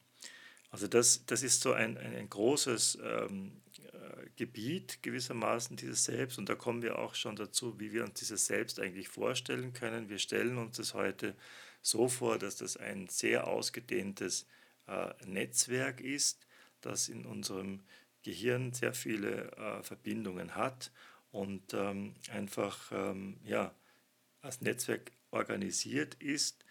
Also 0.71 0.87
das, 0.87 1.25
das 1.25 1.43
ist 1.43 1.61
so 1.61 1.73
ein, 1.73 1.97
ein, 1.97 2.15
ein 2.15 2.29
großes 2.29 2.97
ähm, 3.03 3.61
äh, 3.77 4.29
Gebiet 4.37 5.03
gewissermaßen, 5.03 5.75
dieses 5.75 6.05
Selbst. 6.05 6.37
Und 6.37 6.47
da 6.47 6.55
kommen 6.55 6.81
wir 6.81 6.97
auch 6.97 7.13
schon 7.13 7.35
dazu, 7.35 7.79
wie 7.79 7.91
wir 7.91 8.05
uns 8.05 8.19
dieses 8.19 8.45
Selbst 8.45 8.79
eigentlich 8.79 9.09
vorstellen 9.09 9.73
können. 9.73 10.09
Wir 10.09 10.17
stellen 10.17 10.57
uns 10.57 10.77
das 10.77 10.93
heute 10.93 11.35
so 11.81 12.07
vor, 12.07 12.39
dass 12.39 12.55
das 12.55 12.77
ein 12.77 13.09
sehr 13.09 13.47
ausgedehntes 13.47 14.47
äh, 14.87 15.13
Netzwerk 15.25 15.99
ist, 15.99 16.47
das 16.79 17.09
in 17.09 17.25
unserem 17.25 17.83
Gehirn 18.23 18.71
sehr 18.73 18.93
viele 18.93 19.51
äh, 19.51 19.83
Verbindungen 19.83 20.55
hat 20.55 20.91
und 21.31 21.73
ähm, 21.73 22.15
einfach 22.29 22.91
ähm, 22.93 23.39
ja, 23.43 23.75
als 24.41 24.61
Netzwerk 24.61 25.11
organisiert 25.31 26.15
ist. 26.15 26.63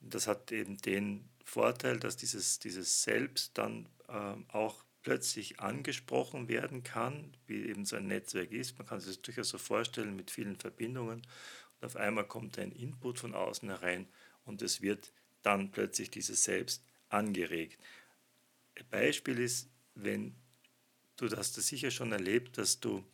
Das 0.00 0.26
hat 0.26 0.52
eben 0.52 0.78
den 0.78 1.28
Vorteil, 1.44 2.00
dass 2.00 2.16
dieses, 2.16 2.58
dieses 2.58 3.02
Selbst 3.02 3.56
dann 3.56 3.88
ähm, 4.08 4.46
auch 4.48 4.84
plötzlich 5.02 5.60
angesprochen 5.60 6.48
werden 6.48 6.82
kann, 6.82 7.36
wie 7.46 7.66
eben 7.66 7.84
so 7.84 7.96
ein 7.96 8.06
Netzwerk 8.06 8.50
ist. 8.50 8.78
Man 8.78 8.86
kann 8.86 9.00
sich 9.00 9.16
das 9.16 9.22
durchaus 9.22 9.50
so 9.50 9.58
vorstellen 9.58 10.16
mit 10.16 10.30
vielen 10.30 10.56
Verbindungen. 10.56 11.18
Und 11.20 11.84
auf 11.84 11.96
einmal 11.96 12.26
kommt 12.26 12.58
ein 12.58 12.72
Input 12.72 13.18
von 13.18 13.34
außen 13.34 13.68
herein 13.68 14.08
und 14.44 14.62
es 14.62 14.80
wird 14.80 15.12
dann 15.42 15.70
plötzlich 15.70 16.10
dieses 16.10 16.42
Selbst 16.42 16.82
angeregt. 17.10 17.78
Ein 18.76 18.86
Beispiel 18.90 19.38
ist, 19.38 19.68
wenn 19.94 20.34
du 21.16 21.28
hast 21.36 21.56
das 21.56 21.66
sicher 21.66 21.90
schon 21.90 22.12
erlebt, 22.12 22.58
dass 22.58 22.80
du 22.80 23.04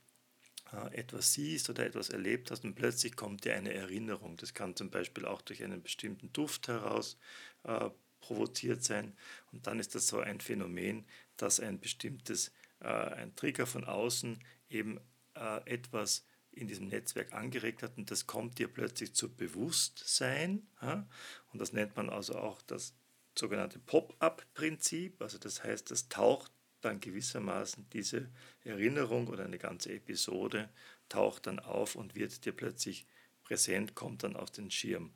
äh, 0.72 0.94
etwas 0.94 1.32
siehst 1.32 1.68
oder 1.70 1.84
etwas 1.84 2.10
erlebt 2.10 2.50
hast 2.50 2.64
und 2.64 2.75
plötzlich 2.75 3.16
kommt 3.16 3.44
dir 3.44 3.54
eine 3.54 3.75
Erinnerung. 3.75 4.37
Das 4.37 4.54
kann 4.54 4.76
zum 4.76 4.90
Beispiel 4.90 5.26
auch 5.26 5.42
durch 5.42 5.62
einen 5.62 5.82
bestimmten 5.82 6.32
Duft 6.32 6.68
heraus 6.68 7.18
äh, 7.64 7.90
provoziert 8.21 8.85
sein. 8.85 9.17
Und 9.53 9.67
dann 9.67 9.81
ist 9.81 9.95
das 9.95 10.09
so 10.09 10.21
ein 10.21 10.41
Phänomen, 10.41 11.07
dass 11.37 11.61
ein 11.61 11.81
bestimmtes 11.81 12.53
äh, 12.81 12.87
ein 12.89 13.35
Trigger 13.37 13.67
von 13.67 13.85
außen 13.85 14.43
eben 14.69 15.00
äh, 15.35 15.71
etwas 15.71 16.25
in 16.53 16.67
diesem 16.67 16.89
Netzwerk 16.89 17.33
angeregt 17.33 17.83
hat 17.83 17.97
und 17.97 18.11
das 18.11 18.27
kommt 18.27 18.59
dir 18.59 18.69
plötzlich 18.69 19.15
zu 19.15 19.35
Bewusstsein. 19.35 20.67
Ja? 20.83 21.07
Und 21.53 21.61
das 21.61 21.73
nennt 21.73 21.97
man 21.97 22.11
also 22.11 22.35
auch 22.35 22.61
das 22.62 22.95
sogenannte 23.39 23.79
Pop-up-Prinzip. 23.79 25.23
Also 25.23 25.39
das 25.39 25.62
heißt, 25.62 25.91
das 25.91 26.09
taucht 26.09 26.50
dann 26.81 27.00
gewissermaßen 27.00 27.89
diese 27.91 28.31
Erinnerung 28.65 29.29
oder 29.29 29.45
eine 29.45 29.59
ganze 29.59 29.93
Episode 29.93 30.71
taucht 31.09 31.47
dann 31.47 31.59
auf 31.59 31.95
und 31.95 32.15
wird 32.15 32.45
dir 32.45 32.53
plötzlich 32.53 33.07
präsent, 33.43 33.95
kommt 33.95 34.23
dann 34.23 34.37
auf 34.37 34.50
den 34.50 34.71
Schirm. 34.71 35.12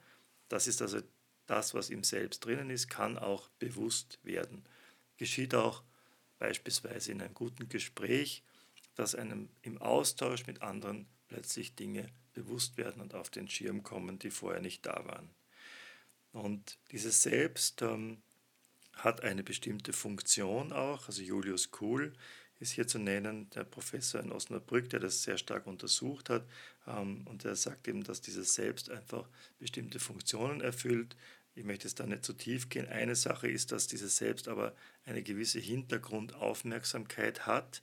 Das 0.49 0.67
ist 0.67 0.83
also 0.83 1.01
das, 1.47 1.75
was 1.75 1.91
im 1.91 2.05
Selbst 2.05 2.45
drinnen 2.45 2.71
ist, 2.71 2.89
kann 2.89 3.19
auch 3.19 3.49
bewusst 3.59 4.19
werden. 4.23 4.65
Geschieht 5.17 5.55
auch 5.55 5.83
beispielsweise 6.39 7.13
in 7.13 7.21
einem 7.21 7.35
guten 7.35 7.69
Gespräch, 7.69 8.43
dass 8.95 9.15
einem 9.15 9.49
im 9.63 9.81
Austausch 9.81 10.47
mit 10.47 10.63
anderen 10.63 11.07
plötzlich 11.29 11.75
Dinge 11.75 12.09
bewusst 12.33 12.77
werden 12.77 13.01
und 13.01 13.15
auf 13.15 13.31
den 13.31 13.49
Schirm 13.49 13.83
kommen, 13.83 14.19
die 14.19 14.31
vorher 14.31 14.61
nicht 14.61 14.87
da 14.87 15.05
waren. 15.05 15.31
Und 16.33 16.79
dieses 16.91 17.23
Selbst 17.23 17.83
ähm, 17.83 18.23
hat 18.93 19.23
eine 19.23 19.43
bestimmte 19.43 19.93
Funktion 19.93 20.73
auch. 20.73 21.07
Also 21.07 21.23
Julius 21.23 21.71
Kuhl 21.71 22.13
ist 22.61 22.73
hier 22.73 22.87
zu 22.87 22.99
nennen, 22.99 23.51
der 23.51 23.65
Professor 23.65 24.21
in 24.21 24.33
Osnabrück, 24.33 24.89
der 24.91 25.01
das 25.01 25.23
sehr 25.23 25.39
stark 25.39 25.67
untersucht 25.67 26.31
hat. 26.31 26.47
Ähm, 26.87 27.27
und 27.27 27.45
der 27.45 27.57
sagt 27.57 27.89
eben, 27.89 28.05
dass 28.05 28.21
dieses 28.21 28.55
Selbst 28.55 28.91
einfach 28.91 29.29
bestimmte 29.59 29.99
Funktionen 29.99 30.61
erfüllt. 30.61 31.17
Ich 31.55 31.65
möchte 31.65 31.87
jetzt 31.87 32.01
da 32.01 32.07
nicht 32.07 32.25
zu 32.25 32.33
tief 32.33 32.69
gehen. 32.69 32.89
Eine 32.89 33.17
Sache 33.17 33.49
ist, 33.49 33.73
dass 33.73 33.87
dieses 33.87 34.17
Selbst 34.17 34.49
aber 34.49 34.75
eine 35.05 35.23
gewisse 35.23 35.61
Hintergrundaufmerksamkeit 35.61 37.47
hat. 37.47 37.83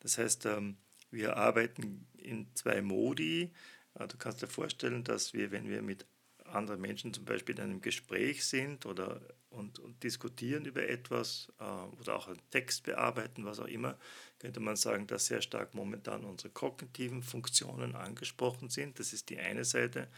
Das 0.00 0.18
heißt, 0.18 0.46
ähm, 0.46 0.76
wir 1.10 1.36
arbeiten 1.36 2.06
in 2.16 2.46
zwei 2.54 2.82
Modi. 2.82 3.52
Äh, 3.94 4.08
du 4.08 4.16
kannst 4.16 4.42
dir 4.42 4.48
vorstellen, 4.48 5.04
dass 5.04 5.34
wir, 5.34 5.50
wenn 5.50 5.68
wir 5.68 5.82
mit 5.82 6.06
anderen 6.44 6.80
Menschen 6.80 7.14
zum 7.14 7.24
Beispiel 7.24 7.56
in 7.56 7.62
einem 7.62 7.80
Gespräch 7.80 8.44
sind 8.44 8.86
oder 8.86 9.20
und, 9.52 9.78
und 9.78 10.02
diskutieren 10.02 10.64
über 10.64 10.88
etwas 10.88 11.52
äh, 11.60 11.64
oder 12.00 12.16
auch 12.16 12.28
einen 12.28 12.40
Text 12.50 12.84
bearbeiten, 12.84 13.44
was 13.44 13.60
auch 13.60 13.66
immer, 13.66 13.98
könnte 14.38 14.60
man 14.60 14.76
sagen, 14.76 15.06
dass 15.06 15.26
sehr 15.26 15.42
stark 15.42 15.74
momentan 15.74 16.24
unsere 16.24 16.50
kognitiven 16.50 17.22
Funktionen 17.22 17.94
angesprochen 17.94 18.68
sind. 18.70 18.98
Das 18.98 19.12
ist 19.12 19.30
die 19.30 19.38
eine 19.38 19.64
Seite. 19.64 20.08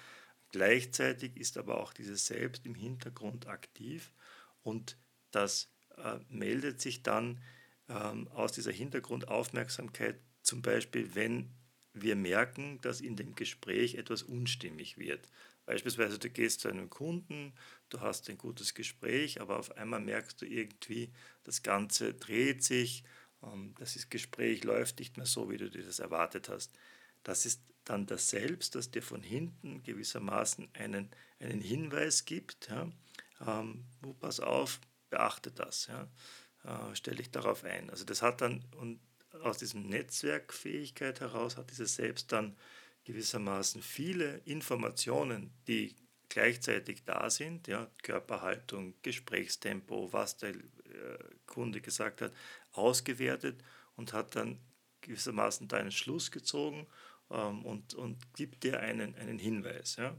Gleichzeitig 0.51 1.37
ist 1.37 1.59
aber 1.59 1.81
auch 1.81 1.93
dieses 1.93 2.27
Selbst 2.27 2.65
im 2.65 2.75
Hintergrund 2.75 3.49
aktiv 3.49 4.13
und 4.63 4.97
das 5.31 5.69
äh, 5.97 6.19
meldet 6.29 6.81
sich 6.81 7.03
dann 7.03 7.41
ähm, 7.89 8.29
aus 8.29 8.53
dieser 8.53 8.73
Hintergrundaufmerksamkeit 8.73 10.21
zum 10.43 10.63
Beispiel, 10.63 11.15
wenn 11.15 11.51
wir 11.95 12.17
merken, 12.17 12.81
dass 12.81 13.01
in 13.01 13.17
dem 13.17 13.35
Gespräch 13.35 13.95
etwas 13.95 14.23
unstimmig 14.23 14.99
wird. 14.99 15.29
Beispielsweise, 15.65 16.19
du 16.19 16.29
gehst 16.29 16.61
zu 16.61 16.69
einem 16.69 16.91
Kunden, 16.91 17.55
du 17.89 18.01
hast 18.01 18.29
ein 18.29 18.37
gutes 18.37 18.75
Gespräch, 18.75 19.41
aber 19.41 19.59
auf 19.59 19.77
einmal 19.77 20.01
merkst 20.01 20.43
du 20.43 20.47
irgendwie, 20.47 21.11
das 21.45 21.63
Ganze 21.63 22.13
dreht 22.13 22.63
sich, 22.63 23.05
ähm, 23.43 23.75
das 23.79 24.11
Gespräch 24.11 24.65
läuft 24.65 24.99
nicht 24.99 25.17
mehr 25.17 25.27
so, 25.27 25.51
wie 25.51 25.57
du 25.57 25.71
dir 25.71 25.83
das 25.83 26.01
erwartet 26.01 26.49
hast. 26.49 26.73
Das 27.23 27.47
ist 27.47 27.63
dann 27.85 28.07
das 28.07 28.29
Selbst, 28.31 28.75
das 28.75 28.91
dir 28.91 29.03
von 29.03 29.23
hinten 29.23 29.83
gewissermaßen 29.83 30.69
einen, 30.75 31.11
einen 31.39 31.61
Hinweis 31.61 32.25
gibt. 32.25 32.69
Ja? 32.69 32.91
Ähm, 33.47 33.85
pass 34.21 34.41
auf, 34.41 34.81
beachte 35.11 35.51
das, 35.51 35.87
ja? 35.87 36.09
äh, 36.65 36.95
stell 36.95 37.17
dich 37.17 37.31
darauf 37.31 37.65
ein. 37.65 37.91
Also 37.91 38.05
das 38.05 38.23
hat 38.23 38.41
dann, 38.41 38.65
und 38.77 39.01
aus 39.45 39.59
diesem 39.59 39.89
Netzwerkfähigkeit 39.89 41.21
heraus 41.21 41.57
hat 41.57 41.71
dieses 41.71 41.97
Selbst 41.97 42.33
dann 42.33 42.57
gewissermaßen 43.05 43.83
viele 43.83 44.39
Informationen, 44.45 45.53
die 45.67 45.95
gleichzeitig 46.29 47.05
da 47.05 47.31
sind, 47.31 47.69
ja, 47.69 47.91
Körperhaltung, 48.03 48.95
Gesprächstempo, 49.03 50.13
was 50.13 50.37
der 50.39 50.51
äh, 50.51 50.59
Kunde 51.47 51.81
gesagt 51.81 52.23
hat, 52.23 52.33
ausgewertet 52.73 53.63
und 53.97 54.13
hat 54.13 54.35
dann 54.35 54.59
gewissermaßen 55.03 55.69
deinen 55.69 55.93
Schluss 55.93 56.31
gezogen 56.31 56.87
ähm, 57.31 57.65
und, 57.65 57.95
und 57.95 58.35
gibt 58.35 58.65
dir 58.65 58.81
einen, 58.81 59.15
einen 59.17 59.39
Hinweis. 59.39 59.97
Ja. 59.97 60.17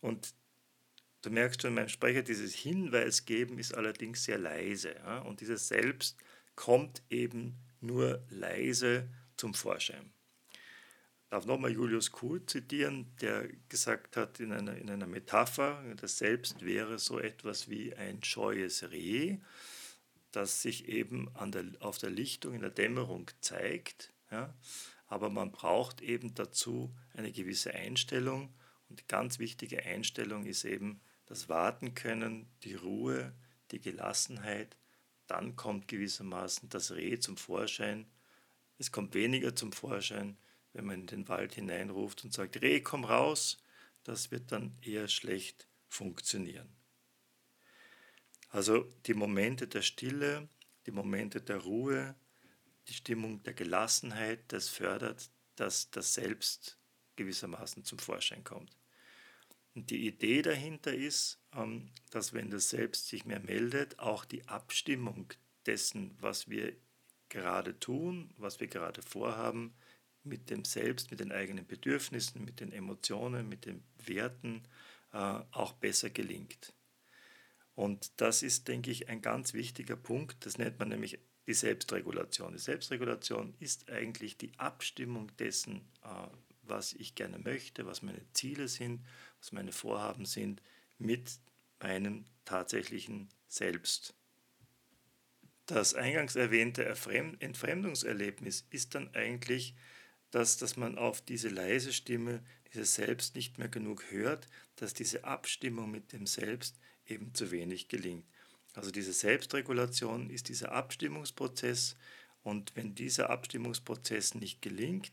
Und 0.00 0.34
du 1.22 1.30
merkst 1.30 1.62
schon, 1.62 1.74
mein 1.74 1.88
Sprecher, 1.88 2.22
dieses 2.22 2.54
Hinweis 2.54 3.24
geben 3.24 3.58
ist 3.58 3.74
allerdings 3.74 4.24
sehr 4.24 4.38
leise. 4.38 4.94
Ja, 4.96 5.20
und 5.20 5.40
dieses 5.40 5.68
Selbst 5.68 6.18
kommt 6.54 7.02
eben 7.08 7.58
nur 7.86 8.24
leise 8.30 9.08
zum 9.36 9.54
Vorschein 9.54 10.14
darf 11.34 11.46
nochmal 11.46 11.72
Julius 11.72 12.12
Kuhl 12.12 12.46
zitieren, 12.46 13.12
der 13.20 13.48
gesagt 13.68 14.16
hat 14.16 14.38
in 14.38 14.52
einer, 14.52 14.76
in 14.76 14.88
einer 14.88 15.08
Metapher, 15.08 15.82
das 15.96 16.16
Selbst 16.18 16.64
wäre 16.64 17.00
so 17.00 17.18
etwas 17.18 17.68
wie 17.68 17.92
ein 17.92 18.22
scheues 18.22 18.88
Reh, 18.92 19.38
das 20.30 20.62
sich 20.62 20.88
eben 20.88 21.28
an 21.34 21.50
der, 21.50 21.64
auf 21.80 21.98
der 21.98 22.10
Lichtung 22.10 22.54
in 22.54 22.60
der 22.60 22.70
Dämmerung 22.70 23.28
zeigt. 23.40 24.12
Ja? 24.30 24.54
Aber 25.08 25.28
man 25.28 25.50
braucht 25.50 26.02
eben 26.02 26.36
dazu 26.36 26.94
eine 27.14 27.32
gewisse 27.32 27.74
Einstellung. 27.74 28.54
Und 28.88 29.00
die 29.00 29.08
ganz 29.08 29.40
wichtige 29.40 29.82
Einstellung 29.82 30.46
ist 30.46 30.64
eben 30.64 31.00
das 31.26 31.48
Warten 31.48 31.96
können, 31.96 32.46
die 32.62 32.74
Ruhe, 32.74 33.34
die 33.72 33.80
Gelassenheit. 33.80 34.76
Dann 35.26 35.56
kommt 35.56 35.88
gewissermaßen 35.88 36.68
das 36.68 36.92
Reh 36.92 37.18
zum 37.18 37.36
Vorschein. 37.36 38.06
Es 38.78 38.92
kommt 38.92 39.14
weniger 39.14 39.54
zum 39.54 39.72
Vorschein, 39.72 40.36
wenn 40.72 40.86
man 40.86 41.00
in 41.00 41.06
den 41.06 41.28
Wald 41.28 41.54
hineinruft 41.54 42.24
und 42.24 42.32
sagt, 42.32 42.60
Reh, 42.60 42.80
komm 42.80 43.04
raus, 43.04 43.58
das 44.02 44.30
wird 44.30 44.52
dann 44.52 44.76
eher 44.82 45.08
schlecht 45.08 45.66
funktionieren. 45.88 46.68
Also 48.50 48.82
die 49.06 49.14
Momente 49.14 49.66
der 49.66 49.82
Stille, 49.82 50.48
die 50.86 50.90
Momente 50.92 51.40
der 51.40 51.58
Ruhe, 51.58 52.14
die 52.88 52.94
Stimmung 52.94 53.42
der 53.42 53.54
Gelassenheit, 53.54 54.40
das 54.48 54.68
fördert, 54.68 55.30
dass 55.56 55.90
das 55.90 56.14
Selbst 56.14 56.78
gewissermaßen 57.16 57.84
zum 57.84 57.98
Vorschein 57.98 58.44
kommt. 58.44 58.76
Und 59.74 59.90
die 59.90 60.06
Idee 60.06 60.42
dahinter 60.42 60.94
ist, 60.94 61.40
ähm, 61.54 61.90
dass 62.10 62.32
wenn 62.32 62.50
das 62.50 62.70
Selbst 62.70 63.08
sich 63.08 63.24
mehr 63.24 63.40
meldet, 63.40 63.98
auch 63.98 64.24
die 64.24 64.46
Abstimmung 64.46 65.32
dessen, 65.66 66.16
was 66.20 66.48
wir 66.48 66.76
gerade 67.28 67.78
tun, 67.80 68.32
was 68.36 68.60
wir 68.60 68.68
gerade 68.68 69.02
vorhaben, 69.02 69.74
mit 70.22 70.48
dem 70.50 70.64
Selbst, 70.64 71.10
mit 71.10 71.20
den 71.20 71.32
eigenen 71.32 71.66
Bedürfnissen, 71.66 72.44
mit 72.44 72.60
den 72.60 72.72
Emotionen, 72.72 73.48
mit 73.48 73.66
den 73.66 73.82
Werten 74.04 74.62
äh, 75.12 75.18
auch 75.50 75.72
besser 75.72 76.10
gelingt. 76.10 76.72
Und 77.74 78.12
das 78.20 78.42
ist, 78.42 78.68
denke 78.68 78.90
ich, 78.90 79.08
ein 79.08 79.20
ganz 79.20 79.52
wichtiger 79.52 79.96
Punkt. 79.96 80.46
Das 80.46 80.58
nennt 80.58 80.78
man 80.78 80.88
nämlich 80.88 81.18
die 81.46 81.54
Selbstregulation. 81.54 82.52
Die 82.52 82.58
Selbstregulation 82.58 83.54
ist 83.58 83.90
eigentlich 83.90 84.38
die 84.38 84.52
Abstimmung 84.58 85.36
dessen, 85.36 85.82
äh, 86.04 86.28
was 86.62 86.94
ich 86.94 87.14
gerne 87.14 87.38
möchte, 87.38 87.84
was 87.84 88.02
meine 88.02 88.24
Ziele 88.32 88.68
sind, 88.68 89.04
was 89.44 89.52
meine 89.52 89.72
Vorhaben 89.72 90.24
sind, 90.24 90.62
mit 90.98 91.38
meinem 91.80 92.24
tatsächlichen 92.44 93.28
Selbst. 93.46 94.14
Das 95.66 95.94
eingangs 95.94 96.34
erwähnte 96.36 96.84
Entfremdungserlebnis 96.84 98.66
ist 98.70 98.94
dann 98.94 99.14
eigentlich 99.14 99.74
dass, 100.34 100.56
dass 100.56 100.76
man 100.76 100.98
auf 100.98 101.20
diese 101.20 101.48
leise 101.48 101.92
Stimme, 101.92 102.42
dieses 102.72 102.96
Selbst 102.96 103.36
nicht 103.36 103.58
mehr 103.58 103.68
genug 103.68 104.10
hört, 104.10 104.48
dass 104.74 104.92
diese 104.92 105.22
Abstimmung 105.22 105.92
mit 105.92 106.12
dem 106.12 106.26
Selbst 106.26 106.76
eben 107.06 107.32
zu 107.34 107.52
wenig 107.52 107.86
gelingt. 107.86 108.26
Also 108.72 108.90
diese 108.90 109.12
Selbstregulation 109.12 110.30
ist 110.30 110.48
dieser 110.48 110.72
Abstimmungsprozess 110.72 111.96
und 112.42 112.74
wenn 112.74 112.96
dieser 112.96 113.30
Abstimmungsprozess 113.30 114.34
nicht 114.34 114.60
gelingt, 114.60 115.12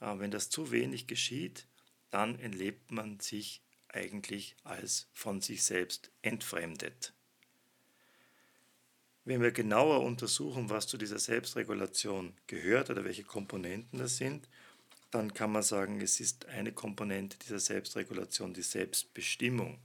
äh, 0.00 0.18
wenn 0.18 0.30
das 0.30 0.48
zu 0.48 0.70
wenig 0.70 1.06
geschieht, 1.06 1.66
dann 2.08 2.38
entlebt 2.38 2.90
man 2.92 3.20
sich 3.20 3.60
eigentlich 3.92 4.56
als 4.64 5.08
von 5.12 5.40
sich 5.40 5.62
selbst 5.62 6.10
entfremdet. 6.22 7.14
Wenn 9.24 9.40
wir 9.40 9.52
genauer 9.52 10.02
untersuchen, 10.02 10.68
was 10.68 10.88
zu 10.88 10.98
dieser 10.98 11.20
Selbstregulation 11.20 12.34
gehört 12.48 12.90
oder 12.90 13.04
welche 13.04 13.22
Komponenten 13.22 13.98
das 13.98 14.16
sind, 14.16 14.48
dann 15.12 15.32
kann 15.32 15.52
man 15.52 15.62
sagen, 15.62 16.00
es 16.00 16.18
ist 16.20 16.46
eine 16.46 16.72
Komponente 16.72 17.38
dieser 17.38 17.60
Selbstregulation 17.60 18.54
die 18.54 18.62
Selbstbestimmung. 18.62 19.78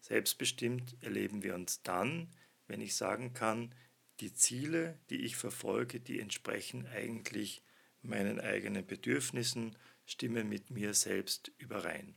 Selbstbestimmt 0.00 0.96
erleben 1.00 1.42
wir 1.42 1.54
uns 1.54 1.82
dann, 1.82 2.28
wenn 2.68 2.80
ich 2.80 2.94
sagen 2.94 3.32
kann, 3.32 3.74
die 4.20 4.34
Ziele, 4.34 4.98
die 5.10 5.22
ich 5.22 5.36
verfolge, 5.36 5.98
die 5.98 6.20
entsprechen 6.20 6.86
eigentlich 6.86 7.62
meinen 8.02 8.38
eigenen 8.38 8.86
Bedürfnissen, 8.86 9.76
stimmen 10.04 10.48
mit 10.48 10.70
mir 10.70 10.94
selbst 10.94 11.50
überein. 11.58 12.14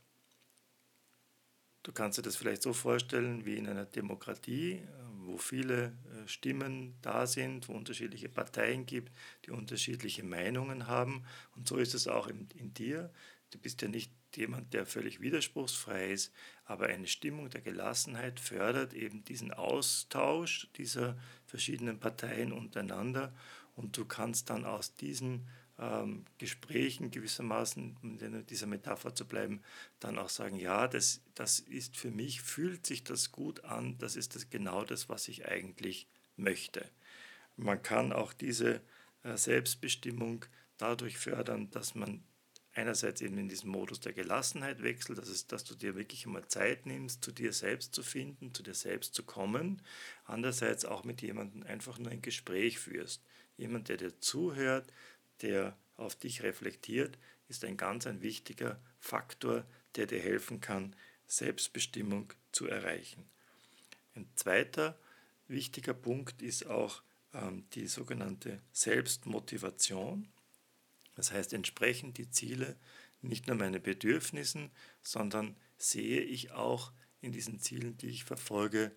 Du 1.88 1.94
kannst 1.94 2.18
dir 2.18 2.22
das 2.22 2.36
vielleicht 2.36 2.60
so 2.60 2.74
vorstellen 2.74 3.46
wie 3.46 3.56
in 3.56 3.66
einer 3.66 3.86
Demokratie, 3.86 4.82
wo 5.20 5.38
viele 5.38 5.84
äh, 5.86 6.28
Stimmen 6.28 6.94
da 7.00 7.26
sind, 7.26 7.66
wo 7.66 7.72
unterschiedliche 7.72 8.28
Parteien 8.28 8.84
gibt, 8.84 9.10
die 9.46 9.52
unterschiedliche 9.52 10.22
Meinungen 10.22 10.86
haben. 10.86 11.24
Und 11.56 11.66
so 11.66 11.78
ist 11.78 11.94
es 11.94 12.06
auch 12.06 12.26
in, 12.26 12.46
in 12.56 12.74
dir. 12.74 13.10
Du 13.50 13.58
bist 13.58 13.80
ja 13.80 13.88
nicht 13.88 14.12
jemand, 14.36 14.74
der 14.74 14.84
völlig 14.84 15.22
widerspruchsfrei 15.22 16.12
ist, 16.12 16.30
aber 16.66 16.88
eine 16.88 17.06
Stimmung 17.06 17.48
der 17.48 17.62
Gelassenheit 17.62 18.38
fördert 18.38 18.92
eben 18.92 19.24
diesen 19.24 19.50
Austausch 19.50 20.68
dieser 20.76 21.16
verschiedenen 21.46 21.98
Parteien 21.98 22.52
untereinander 22.52 23.32
und 23.76 23.96
du 23.96 24.04
kannst 24.04 24.50
dann 24.50 24.66
aus 24.66 24.94
diesen 24.94 25.48
ähm, 25.78 26.24
Gesprächen 26.38 27.10
gewissermaßen, 27.10 27.96
um 28.02 28.18
in 28.18 28.46
dieser 28.46 28.66
Metapher 28.66 29.14
zu 29.14 29.26
bleiben, 29.26 29.62
dann 30.00 30.18
auch 30.18 30.28
sagen, 30.28 30.58
ja, 30.58 30.88
das, 30.88 31.20
das 31.34 31.60
ist 31.60 31.96
für 31.96 32.10
mich, 32.10 32.42
fühlt 32.42 32.86
sich 32.86 33.04
das 33.04 33.32
gut 33.32 33.64
an, 33.64 33.96
das 33.98 34.16
ist 34.16 34.34
das 34.34 34.50
genau 34.50 34.84
das, 34.84 35.08
was 35.08 35.28
ich 35.28 35.46
eigentlich 35.46 36.08
möchte. 36.36 36.88
Man 37.56 37.82
kann 37.82 38.12
auch 38.12 38.32
diese 38.32 38.80
äh, 39.22 39.36
Selbstbestimmung 39.36 40.44
dadurch 40.76 41.18
fördern, 41.18 41.70
dass 41.70 41.94
man 41.94 42.22
einerseits 42.78 43.20
eben 43.20 43.38
in 43.38 43.48
diesen 43.48 43.70
Modus 43.70 44.00
der 44.00 44.12
Gelassenheit 44.12 44.82
wechselt, 44.82 45.18
das 45.18 45.28
ist, 45.28 45.50
dass 45.50 45.64
du 45.64 45.74
dir 45.74 45.96
wirklich 45.96 46.26
einmal 46.26 46.46
Zeit 46.46 46.86
nimmst, 46.86 47.24
zu 47.24 47.32
dir 47.32 47.52
selbst 47.52 47.94
zu 47.94 48.02
finden, 48.04 48.54
zu 48.54 48.62
dir 48.62 48.74
selbst 48.74 49.14
zu 49.14 49.24
kommen. 49.24 49.82
Andererseits 50.24 50.84
auch 50.84 51.02
mit 51.02 51.20
jemandem 51.20 51.64
einfach 51.64 51.98
nur 51.98 52.12
ein 52.12 52.22
Gespräch 52.22 52.78
führst. 52.78 53.24
Jemand, 53.56 53.88
der 53.88 53.96
dir 53.96 54.20
zuhört, 54.20 54.92
der 55.42 55.76
auf 55.96 56.16
dich 56.16 56.42
reflektiert, 56.42 57.18
ist 57.48 57.64
ein 57.64 57.76
ganz 57.76 58.06
ein 58.06 58.22
wichtiger 58.22 58.80
Faktor, 59.00 59.64
der 59.96 60.06
dir 60.06 60.20
helfen 60.20 60.60
kann, 60.60 60.94
Selbstbestimmung 61.26 62.32
zu 62.52 62.66
erreichen. 62.66 63.28
Ein 64.14 64.28
zweiter 64.34 64.98
wichtiger 65.46 65.94
Punkt 65.94 66.42
ist 66.42 66.66
auch 66.66 67.02
ähm, 67.32 67.64
die 67.74 67.86
sogenannte 67.86 68.60
Selbstmotivation. 68.72 70.28
Das 71.14 71.32
heißt, 71.32 71.52
entsprechen 71.52 72.14
die 72.14 72.30
Ziele 72.30 72.76
nicht 73.20 73.46
nur 73.46 73.56
meine 73.56 73.80
Bedürfnissen, 73.80 74.70
sondern 75.02 75.56
sehe 75.76 76.20
ich 76.20 76.52
auch 76.52 76.92
in 77.20 77.32
diesen 77.32 77.58
Zielen, 77.58 77.96
die 77.96 78.08
ich 78.08 78.24
verfolge, 78.24 78.92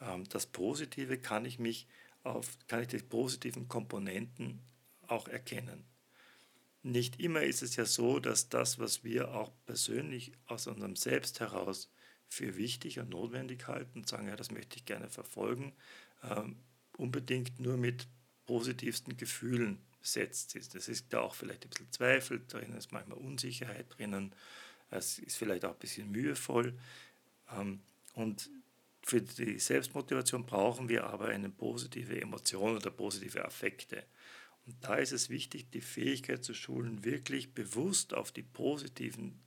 ähm, 0.00 0.24
das 0.28 0.46
Positive, 0.46 1.18
kann 1.18 1.44
ich 1.44 1.58
mich 1.58 1.86
auf, 2.22 2.58
kann 2.66 2.82
ich 2.82 2.88
die 2.88 2.98
positiven 2.98 3.68
Komponenten 3.68 4.62
auch 5.08 5.28
erkennen. 5.28 5.84
Nicht 6.82 7.18
immer 7.20 7.42
ist 7.42 7.62
es 7.62 7.76
ja 7.76 7.84
so, 7.84 8.20
dass 8.20 8.48
das, 8.48 8.78
was 8.78 9.02
wir 9.02 9.34
auch 9.34 9.52
persönlich 9.66 10.32
aus 10.46 10.66
unserem 10.66 10.94
Selbst 10.94 11.40
heraus 11.40 11.90
für 12.28 12.56
wichtig 12.56 12.98
und 13.00 13.10
notwendig 13.10 13.66
halten 13.66 14.00
und 14.00 14.08
sagen, 14.08 14.28
ja, 14.28 14.36
das 14.36 14.50
möchte 14.50 14.76
ich 14.76 14.84
gerne 14.84 15.08
verfolgen, 15.08 15.72
ähm, 16.22 16.56
unbedingt 16.96 17.58
nur 17.60 17.76
mit 17.76 18.06
positivsten 18.46 19.16
Gefühlen 19.16 19.78
besetzt 20.00 20.54
ist. 20.54 20.74
Es 20.74 20.88
ist 20.88 21.12
da 21.12 21.20
auch 21.20 21.34
vielleicht 21.34 21.64
ein 21.64 21.70
bisschen 21.70 21.90
Zweifel 21.90 22.42
drin, 22.46 22.72
es 22.72 22.86
ist 22.86 22.92
manchmal 22.92 23.18
Unsicherheit 23.18 23.86
drinnen, 23.96 24.32
es 24.90 25.18
ist 25.18 25.36
vielleicht 25.36 25.64
auch 25.64 25.72
ein 25.72 25.78
bisschen 25.78 26.10
mühevoll. 26.10 26.78
Ähm, 27.52 27.80
und 28.14 28.50
für 29.02 29.20
die 29.20 29.58
Selbstmotivation 29.58 30.46
brauchen 30.46 30.88
wir 30.88 31.04
aber 31.04 31.26
eine 31.26 31.48
positive 31.48 32.20
Emotion 32.20 32.76
oder 32.76 32.90
positive 32.90 33.44
Affekte. 33.44 34.04
Und 34.66 34.76
da 34.82 34.96
ist 34.96 35.12
es 35.12 35.30
wichtig, 35.30 35.70
die 35.70 35.80
Fähigkeit 35.80 36.44
zu 36.44 36.52
schulen, 36.52 37.04
wirklich 37.04 37.54
bewusst 37.54 38.14
auf 38.14 38.32
die 38.32 38.42
positiven 38.42 39.40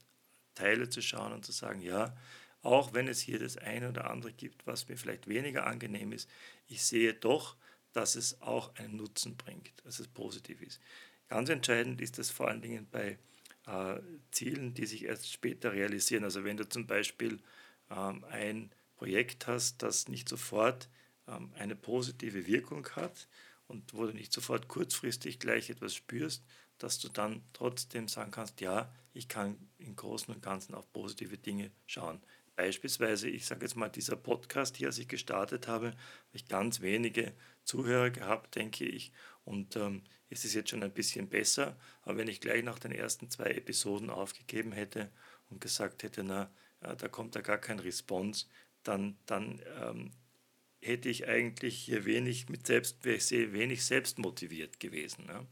Teile 0.54 0.88
zu 0.88 1.02
schauen 1.02 1.32
und 1.32 1.44
zu 1.44 1.52
sagen, 1.52 1.82
ja, 1.82 2.16
auch 2.62 2.92
wenn 2.92 3.08
es 3.08 3.20
hier 3.20 3.38
das 3.38 3.56
eine 3.56 3.90
oder 3.90 4.10
andere 4.10 4.32
gibt, 4.32 4.66
was 4.66 4.88
mir 4.88 4.96
vielleicht 4.96 5.28
weniger 5.28 5.66
angenehm 5.66 6.12
ist, 6.12 6.28
ich 6.66 6.82
sehe 6.82 7.14
doch, 7.14 7.56
dass 7.92 8.16
es 8.16 8.40
auch 8.40 8.74
einen 8.76 8.96
Nutzen 8.96 9.36
bringt, 9.36 9.72
dass 9.84 9.98
es 9.98 10.08
positiv 10.08 10.62
ist. 10.62 10.80
Ganz 11.28 11.48
entscheidend 11.48 12.00
ist 12.00 12.18
das 12.18 12.30
vor 12.30 12.48
allen 12.48 12.62
Dingen 12.62 12.86
bei 12.90 13.18
äh, 13.66 14.00
Zielen, 14.30 14.74
die 14.74 14.86
sich 14.86 15.04
erst 15.04 15.30
später 15.30 15.72
realisieren. 15.72 16.24
Also 16.24 16.44
wenn 16.44 16.56
du 16.56 16.68
zum 16.68 16.86
Beispiel 16.86 17.40
ähm, 17.90 18.24
ein 18.24 18.70
Projekt 18.96 19.46
hast, 19.46 19.82
das 19.82 20.08
nicht 20.08 20.28
sofort 20.28 20.88
ähm, 21.26 21.52
eine 21.56 21.76
positive 21.76 22.46
Wirkung 22.46 22.88
hat 22.90 23.28
und 23.70 23.94
wo 23.94 24.06
du 24.06 24.12
nicht 24.12 24.32
sofort 24.32 24.68
kurzfristig 24.68 25.38
gleich 25.38 25.70
etwas 25.70 25.94
spürst, 25.94 26.44
dass 26.78 26.98
du 26.98 27.08
dann 27.08 27.42
trotzdem 27.52 28.08
sagen 28.08 28.30
kannst, 28.30 28.60
ja, 28.60 28.92
ich 29.12 29.28
kann 29.28 29.56
im 29.78 29.96
Großen 29.96 30.34
und 30.34 30.42
Ganzen 30.42 30.74
auf 30.74 30.90
positive 30.92 31.38
Dinge 31.38 31.70
schauen. 31.86 32.20
Beispielsweise, 32.56 33.28
ich 33.28 33.46
sage 33.46 33.62
jetzt 33.62 33.76
mal, 33.76 33.88
dieser 33.88 34.16
Podcast 34.16 34.76
hier, 34.76 34.88
als 34.88 34.98
ich 34.98 35.08
gestartet 35.08 35.68
habe, 35.68 35.88
habe 35.88 35.96
ich 36.32 36.46
ganz 36.46 36.80
wenige 36.80 37.32
Zuhörer 37.64 38.10
gehabt, 38.10 38.54
denke 38.56 38.84
ich. 38.84 39.12
Und 39.44 39.76
ähm, 39.76 40.02
es 40.30 40.44
ist 40.44 40.54
jetzt 40.54 40.70
schon 40.70 40.82
ein 40.82 40.92
bisschen 40.92 41.28
besser. 41.28 41.76
Aber 42.02 42.18
wenn 42.18 42.28
ich 42.28 42.40
gleich 42.40 42.62
nach 42.62 42.78
den 42.78 42.92
ersten 42.92 43.30
zwei 43.30 43.46
Episoden 43.46 44.10
aufgegeben 44.10 44.72
hätte 44.72 45.10
und 45.48 45.60
gesagt 45.60 46.02
hätte, 46.02 46.22
na, 46.24 46.50
äh, 46.80 46.96
da 46.96 47.08
kommt 47.08 47.34
da 47.34 47.40
gar 47.40 47.58
kein 47.58 47.78
Response, 47.78 48.46
dann, 48.82 49.16
dann 49.26 49.62
ähm, 49.80 50.10
hätte 50.80 51.08
ich 51.08 51.28
eigentlich 51.28 51.76
hier 51.76 52.04
wenig 52.04 52.48
mit 52.48 52.66
selbst, 52.66 53.04
wenig 53.04 53.84
selbst 53.84 54.18
motiviert 54.18 54.80
gewesen. 54.80 55.26
Ja. 55.28 55.46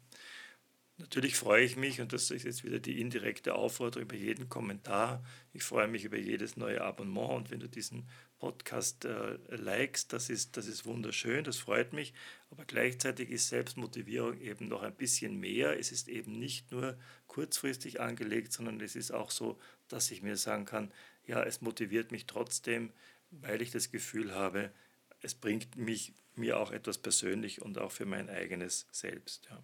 Natürlich 1.01 1.37
freue 1.37 1.64
ich 1.64 1.77
mich, 1.77 2.01
und 2.01 2.12
das 2.12 2.29
ist 2.33 2.43
jetzt 2.43 2.64
wieder 2.64 2.81
die 2.81 3.01
indirekte 3.01 3.55
Aufforderung 3.55 4.03
über 4.03 4.17
jeden 4.17 4.49
Kommentar. 4.49 5.25
Ich 5.53 5.62
freue 5.62 5.87
mich 5.87 6.05
über 6.05 6.17
jedes 6.17 6.57
neue 6.57 6.81
Abonnement 6.81 7.35
und 7.35 7.51
wenn 7.53 7.61
du 7.61 7.69
diesen 7.69 8.09
Podcast 8.41 9.05
äh, 9.05 9.38
likest, 9.49 10.12
das 10.12 10.29
ist, 10.29 10.57
das 10.57 10.67
ist 10.67 10.87
wunderschön, 10.87 11.45
das 11.45 11.57
freut 11.57 11.93
mich. 11.93 12.14
Aber 12.51 12.64
gleichzeitig 12.64 13.31
ist 13.31 13.49
Selbstmotivierung 13.49 14.41
eben 14.41 14.67
noch 14.67 14.83
ein 14.83 14.95
bisschen 14.95 15.38
mehr. 15.38 15.79
Es 15.79 15.93
ist 15.93 16.09
eben 16.09 16.33
nicht 16.33 16.73
nur 16.73 16.99
kurzfristig 17.29 18.01
angelegt, 18.01 18.53
sondern 18.53 18.81
es 18.81 18.97
ist 18.97 19.12
auch 19.12 19.31
so, 19.31 19.57
dass 19.87 20.11
ich 20.11 20.23
mir 20.23 20.37
sagen 20.37 20.64
kann, 20.64 20.93
ja, 21.25 21.45
es 21.45 21.61
motiviert 21.61 22.11
mich 22.11 22.27
trotzdem, 22.27 22.93
weil 23.31 23.62
ich 23.62 23.71
das 23.71 23.93
Gefühl 23.93 24.35
habe, 24.35 24.73
es 25.20 25.35
bringt 25.35 25.76
mich 25.76 26.12
mir 26.35 26.59
auch 26.59 26.70
etwas 26.70 26.98
persönlich 26.98 27.62
und 27.62 27.78
auch 27.78 27.92
für 27.92 28.07
mein 28.07 28.31
eigenes 28.31 28.87
Selbst. 28.92 29.46
Ja. 29.50 29.62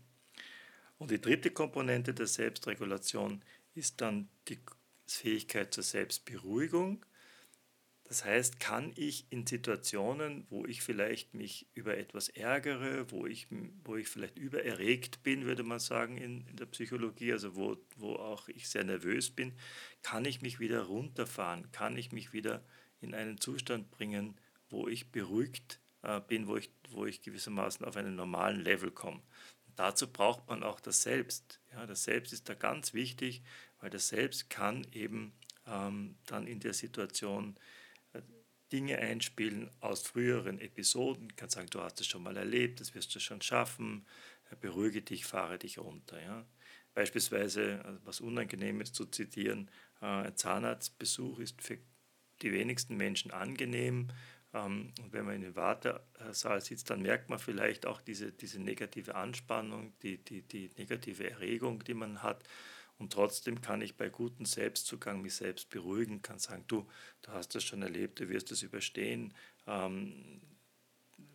Und 0.99 1.11
die 1.11 1.21
dritte 1.21 1.51
Komponente 1.51 2.15
der 2.15 2.27
Selbstregulation 2.27 3.43
ist 3.75 4.01
dann 4.01 4.29
die 4.49 4.59
Fähigkeit 5.07 5.73
zur 5.75 5.85
Selbstberuhigung. 5.85 7.05
Das 8.05 8.25
heißt, 8.25 8.61
kann 8.61 8.93
ich 8.97 9.27
in 9.31 9.47
Situationen, 9.47 10.47
wo 10.51 10.67
ich 10.67 10.83
vielleicht 10.83 11.35
mich 11.35 11.67
über 11.75 11.97
etwas 11.97 12.29
ärgere, 12.29 13.11
wo 13.11 13.27
ich, 13.27 13.49
wo 13.83 13.97
ich 13.97 14.09
vielleicht 14.09 14.39
übererregt 14.39 15.23
bin, 15.23 15.47
würde 15.47 15.63
man 15.63 15.81
sagen 15.81 16.19
in, 16.19 16.47
in 16.47 16.57
der 16.57 16.67
Psychologie, 16.67 17.33
also 17.33 17.57
wo, 17.57 17.79
wo 17.97 18.17
auch 18.17 18.49
ich 18.49 18.69
sehr 18.69 18.85
nervös 18.85 19.31
bin, 19.31 19.55
kann 20.03 20.27
ich 20.27 20.43
mich 20.43 20.61
wieder 20.61 20.83
runterfahren, 20.83 21.73
kann 21.73 21.97
ich 21.97 22.13
mich 22.13 22.33
wieder 22.33 22.63
in 23.01 23.15
einen 23.15 23.39
Zustand 23.39 23.91
bringen, 23.91 24.39
wo 24.75 24.89
ich 24.89 25.13
beruhigt 25.13 25.81
äh, 26.03 26.21
bin, 26.21 26.49
wo 26.49 26.57
ich, 26.57 26.71
wo 26.91 27.07
ich 27.07 27.23
gewissermaßen 27.23 27.87
auf 27.87 27.97
einen 27.97 28.17
normalen 28.17 28.61
Level 28.61 28.91
komme. 28.91 29.23
Dazu 29.77 30.13
braucht 30.13 30.49
man 30.49 30.65
auch 30.65 30.81
das 30.81 31.03
Selbst. 31.03 31.61
Ja, 31.73 31.87
das 31.87 32.05
Selbst 32.05 32.33
ist 32.33 32.49
da 32.49 32.55
ganz 32.55 32.93
wichtig, 32.93 33.43
weil 33.81 33.91
das 33.91 34.09
Selbst 34.09 34.51
kann 34.51 34.85
eben 34.93 35.33
ähm, 35.67 36.17
dann 36.27 36.49
in 36.49 36.59
der 36.59 36.75
Situation 36.75 37.57
äh, 38.13 38.23
Dinge 38.73 38.99
einspielen 38.99 39.71
aus 39.81 40.03
früheren 40.03 40.59
Episoden. 40.61 41.37
kann 41.37 41.51
sagen, 41.51 41.71
du 41.71 41.81
hast 41.81 42.01
es 42.01 42.09
schon 42.09 42.25
mal 42.25 42.37
erlebt, 42.37 42.81
das 42.81 42.95
wirst 42.95 43.15
du 43.15 43.21
schon 43.21 43.43
schaffen, 43.43 44.07
äh, 44.51 44.57
beruhige 44.57 45.03
dich, 45.03 45.25
fahre 45.25 45.59
dich 45.59 45.79
runter. 45.79 46.21
Ja. 46.21 46.47
Beispielsweise, 46.95 47.81
also 47.85 48.01
was 48.05 48.21
unangenehm 48.21 48.81
ist 48.81 48.95
zu 48.95 49.07
zitieren, 49.07 49.71
ein 50.01 50.37
Zahnarztbesuch 50.37 51.39
ist 51.39 51.63
für 51.63 51.79
die 52.43 52.53
wenigsten 52.53 52.97
Menschen 52.97 53.31
angenehm 53.31 54.09
und 54.55 54.93
wenn 55.11 55.25
man 55.25 55.35
in 55.35 55.43
dem 55.43 55.57
Wartesaal 55.57 56.61
sitzt, 56.61 56.89
dann 56.89 57.03
merkt 57.03 57.29
man 57.29 57.41
vielleicht 57.41 57.87
auch 57.87 58.01
diese, 58.01 58.31
diese 58.31 58.63
negative 58.63 59.17
Anspannung, 59.17 59.93
die, 60.03 60.19
die, 60.19 60.43
die 60.43 60.71
negative 60.77 61.29
Erregung, 61.29 61.83
die 61.83 61.95
man 61.95 62.23
hat. 62.23 62.45
Und 62.97 63.13
trotzdem 63.13 63.61
kann 63.61 63.83
ich 63.83 63.97
bei 63.97 64.09
gutem 64.09 64.47
Selbstzugang 64.47 65.23
mich 65.23 65.35
selbst 65.35 65.71
beruhigen, 65.71 66.23
kann 66.23 66.39
sagen, 66.39 66.63
du, 66.69 66.87
du 67.23 67.33
hast 67.33 67.57
das 67.57 67.65
schon 67.65 67.83
erlebt, 67.83 68.21
du 68.21 68.29
wirst 68.29 68.53
das 68.53 68.63
überstehen, 68.63 69.35
ähm, 69.67 70.41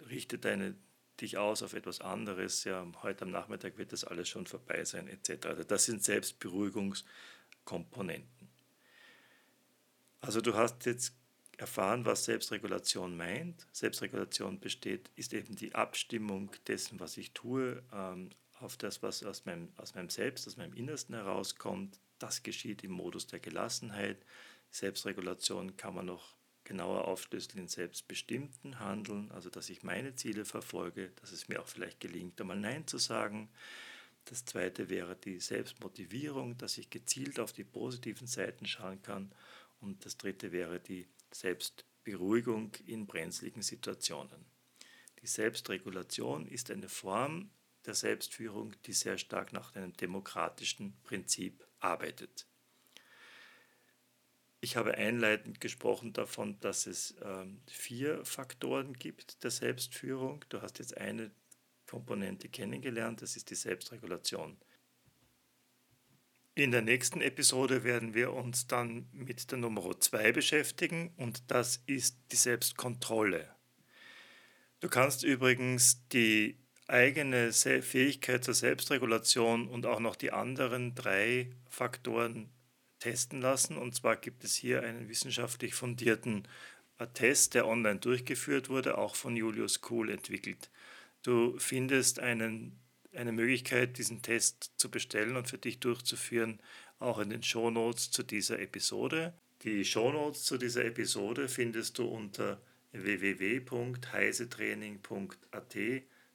richte 0.09 0.37
deine, 0.37 0.75
dich 1.19 1.37
aus 1.37 1.61
auf 1.61 1.73
etwas 1.73 1.99
anderes, 1.99 2.63
ja, 2.63 2.87
heute 3.03 3.25
am 3.25 3.31
Nachmittag 3.31 3.77
wird 3.77 3.91
das 3.91 4.05
alles 4.05 4.29
schon 4.29 4.47
vorbei 4.47 4.85
sein, 4.85 5.09
etc. 5.09 5.47
Also 5.47 5.65
das 5.65 5.83
sind 5.83 6.05
Selbstberuhigungskomponenten. 6.05 8.47
Also 10.21 10.39
du 10.39 10.53
hast 10.53 10.85
jetzt 10.85 11.18
erfahren, 11.59 12.05
was 12.05 12.25
Selbstregulation 12.25 13.17
meint. 13.17 13.67
Selbstregulation 13.71 14.59
besteht, 14.59 15.11
ist 15.15 15.33
eben 15.33 15.55
die 15.55 15.75
Abstimmung 15.75 16.51
dessen, 16.67 16.99
was 16.99 17.17
ich 17.17 17.33
tue, 17.33 17.83
ähm, 17.93 18.29
auf 18.59 18.77
das, 18.77 19.03
was 19.03 19.23
aus 19.23 19.45
meinem, 19.45 19.69
aus 19.77 19.95
meinem 19.95 20.09
Selbst, 20.09 20.47
aus 20.47 20.57
meinem 20.57 20.73
Innersten 20.73 21.15
herauskommt. 21.15 21.99
Das 22.17 22.43
geschieht 22.43 22.83
im 22.83 22.91
Modus 22.91 23.27
der 23.27 23.39
Gelassenheit. 23.39 24.17
Selbstregulation 24.71 25.75
kann 25.77 25.95
man 25.95 26.05
noch 26.05 26.35
genauer 26.63 27.07
aufschlüsselt 27.07 27.55
in 27.55 27.67
selbstbestimmten 27.67 28.79
Handeln, 28.79 29.31
also 29.31 29.49
dass 29.49 29.69
ich 29.69 29.83
meine 29.83 30.15
Ziele 30.15 30.45
verfolge, 30.45 31.11
dass 31.19 31.31
es 31.31 31.47
mir 31.49 31.61
auch 31.61 31.67
vielleicht 31.67 31.99
gelingt, 31.99 32.39
einmal 32.39 32.59
Nein 32.59 32.85
zu 32.85 32.97
sagen. 32.97 33.49
Das 34.25 34.45
zweite 34.45 34.89
wäre 34.89 35.15
die 35.15 35.39
Selbstmotivierung, 35.39 36.57
dass 36.57 36.77
ich 36.77 36.89
gezielt 36.89 37.39
auf 37.39 37.51
die 37.51 37.63
positiven 37.63 38.27
Seiten 38.27 38.65
schauen 38.65 39.01
kann. 39.01 39.31
Und 39.81 40.05
das 40.05 40.17
dritte 40.17 40.51
wäre 40.51 40.79
die 40.79 41.07
Selbstberuhigung 41.31 42.75
in 42.85 43.07
brenzligen 43.07 43.61
Situationen. 43.61 44.45
Die 45.21 45.27
Selbstregulation 45.27 46.47
ist 46.47 46.71
eine 46.71 46.89
Form 46.89 47.51
der 47.85 47.93
Selbstführung, 47.93 48.73
die 48.85 48.93
sehr 48.93 49.17
stark 49.17 49.53
nach 49.53 49.75
einem 49.75 49.93
demokratischen 49.93 50.99
Prinzip 51.03 51.65
arbeitet. 51.79 52.45
Ich 54.61 54.75
habe 54.75 54.95
einleitend 54.95 55.61
gesprochen 55.61 56.11
davon, 56.11 56.59
dass 56.59 56.85
es 56.85 57.15
ähm, 57.23 57.61
vier 57.67 58.25
Faktoren 58.25 58.93
gibt 58.93 59.43
der 59.43 59.51
Selbstführung. 59.51 60.43
Du 60.49 60.61
hast 60.61 60.79
jetzt 60.79 60.97
eine 60.97 61.31
Komponente 61.87 62.49
kennengelernt, 62.49 63.21
das 63.21 63.35
ist 63.35 63.49
die 63.49 63.55
Selbstregulation. 63.55 64.57
In 66.59 66.71
der 66.71 66.81
nächsten 66.81 67.21
Episode 67.21 67.85
werden 67.85 68.13
wir 68.13 68.33
uns 68.33 68.67
dann 68.67 69.07
mit 69.13 69.49
der 69.49 69.57
Nummer 69.57 69.97
2 69.97 70.33
beschäftigen 70.33 71.13
und 71.15 71.49
das 71.49 71.81
ist 71.85 72.17
die 72.33 72.35
Selbstkontrolle. 72.35 73.49
Du 74.81 74.89
kannst 74.89 75.23
übrigens 75.23 76.05
die 76.09 76.57
eigene 76.85 77.53
Fähigkeit 77.53 78.43
zur 78.43 78.53
Selbstregulation 78.53 79.69
und 79.69 79.85
auch 79.85 80.01
noch 80.01 80.17
die 80.17 80.33
anderen 80.33 80.95
drei 80.95 81.49
Faktoren 81.69 82.49
testen 82.99 83.39
lassen. 83.39 83.77
Und 83.77 83.95
zwar 83.95 84.17
gibt 84.17 84.43
es 84.43 84.53
hier 84.53 84.83
einen 84.83 85.07
wissenschaftlich 85.07 85.73
fundierten 85.73 86.45
äh, 86.97 87.07
Test, 87.07 87.53
der 87.53 87.67
online 87.67 87.99
durchgeführt 87.99 88.67
wurde, 88.67 88.97
auch 88.97 89.15
von 89.15 89.37
Julius 89.37 89.79
Kuhl 89.79 90.09
entwickelt. 90.09 90.69
Du 91.23 91.57
findest 91.57 92.19
einen, 92.19 92.77
eine 93.19 93.33
Möglichkeit, 93.33 93.97
diesen 93.97 94.21
Test 94.21 94.71
zu 94.77 94.89
bestellen 94.89 95.35
und 95.35 95.49
für 95.49 95.57
dich 95.57 95.79
durchzuführen, 95.79 96.61
auch 96.99 97.19
in 97.19 97.29
den 97.29 97.43
Shownotes 97.43 98.11
zu 98.11 98.23
dieser 98.23 98.59
Episode. 98.59 99.33
Die 99.63 99.83
Shownotes 99.83 100.45
zu 100.45 100.57
dieser 100.57 100.85
Episode 100.85 101.49
findest 101.49 101.97
du 101.97 102.05
unter 102.05 102.61
www.heisetraining.at 102.93 105.77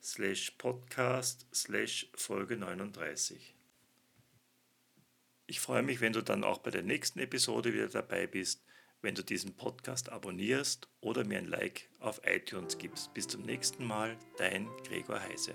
slash 0.02 0.50
podcast 0.58 1.46
slash 1.54 2.10
Folge 2.14 2.56
39. 2.56 3.54
Ich 5.46 5.60
freue 5.60 5.82
mich, 5.82 6.00
wenn 6.00 6.12
du 6.12 6.22
dann 6.22 6.44
auch 6.44 6.58
bei 6.58 6.70
der 6.70 6.82
nächsten 6.82 7.18
Episode 7.18 7.74
wieder 7.74 7.88
dabei 7.88 8.26
bist, 8.26 8.62
wenn 9.02 9.14
du 9.14 9.22
diesen 9.22 9.54
Podcast 9.54 10.10
abonnierst 10.10 10.88
oder 11.00 11.24
mir 11.24 11.38
ein 11.38 11.46
Like 11.46 11.88
auf 12.00 12.22
iTunes 12.24 12.78
gibst. 12.78 13.12
Bis 13.12 13.28
zum 13.28 13.42
nächsten 13.42 13.86
Mal, 13.86 14.16
dein 14.38 14.66
Gregor 14.86 15.20
Heise. 15.20 15.54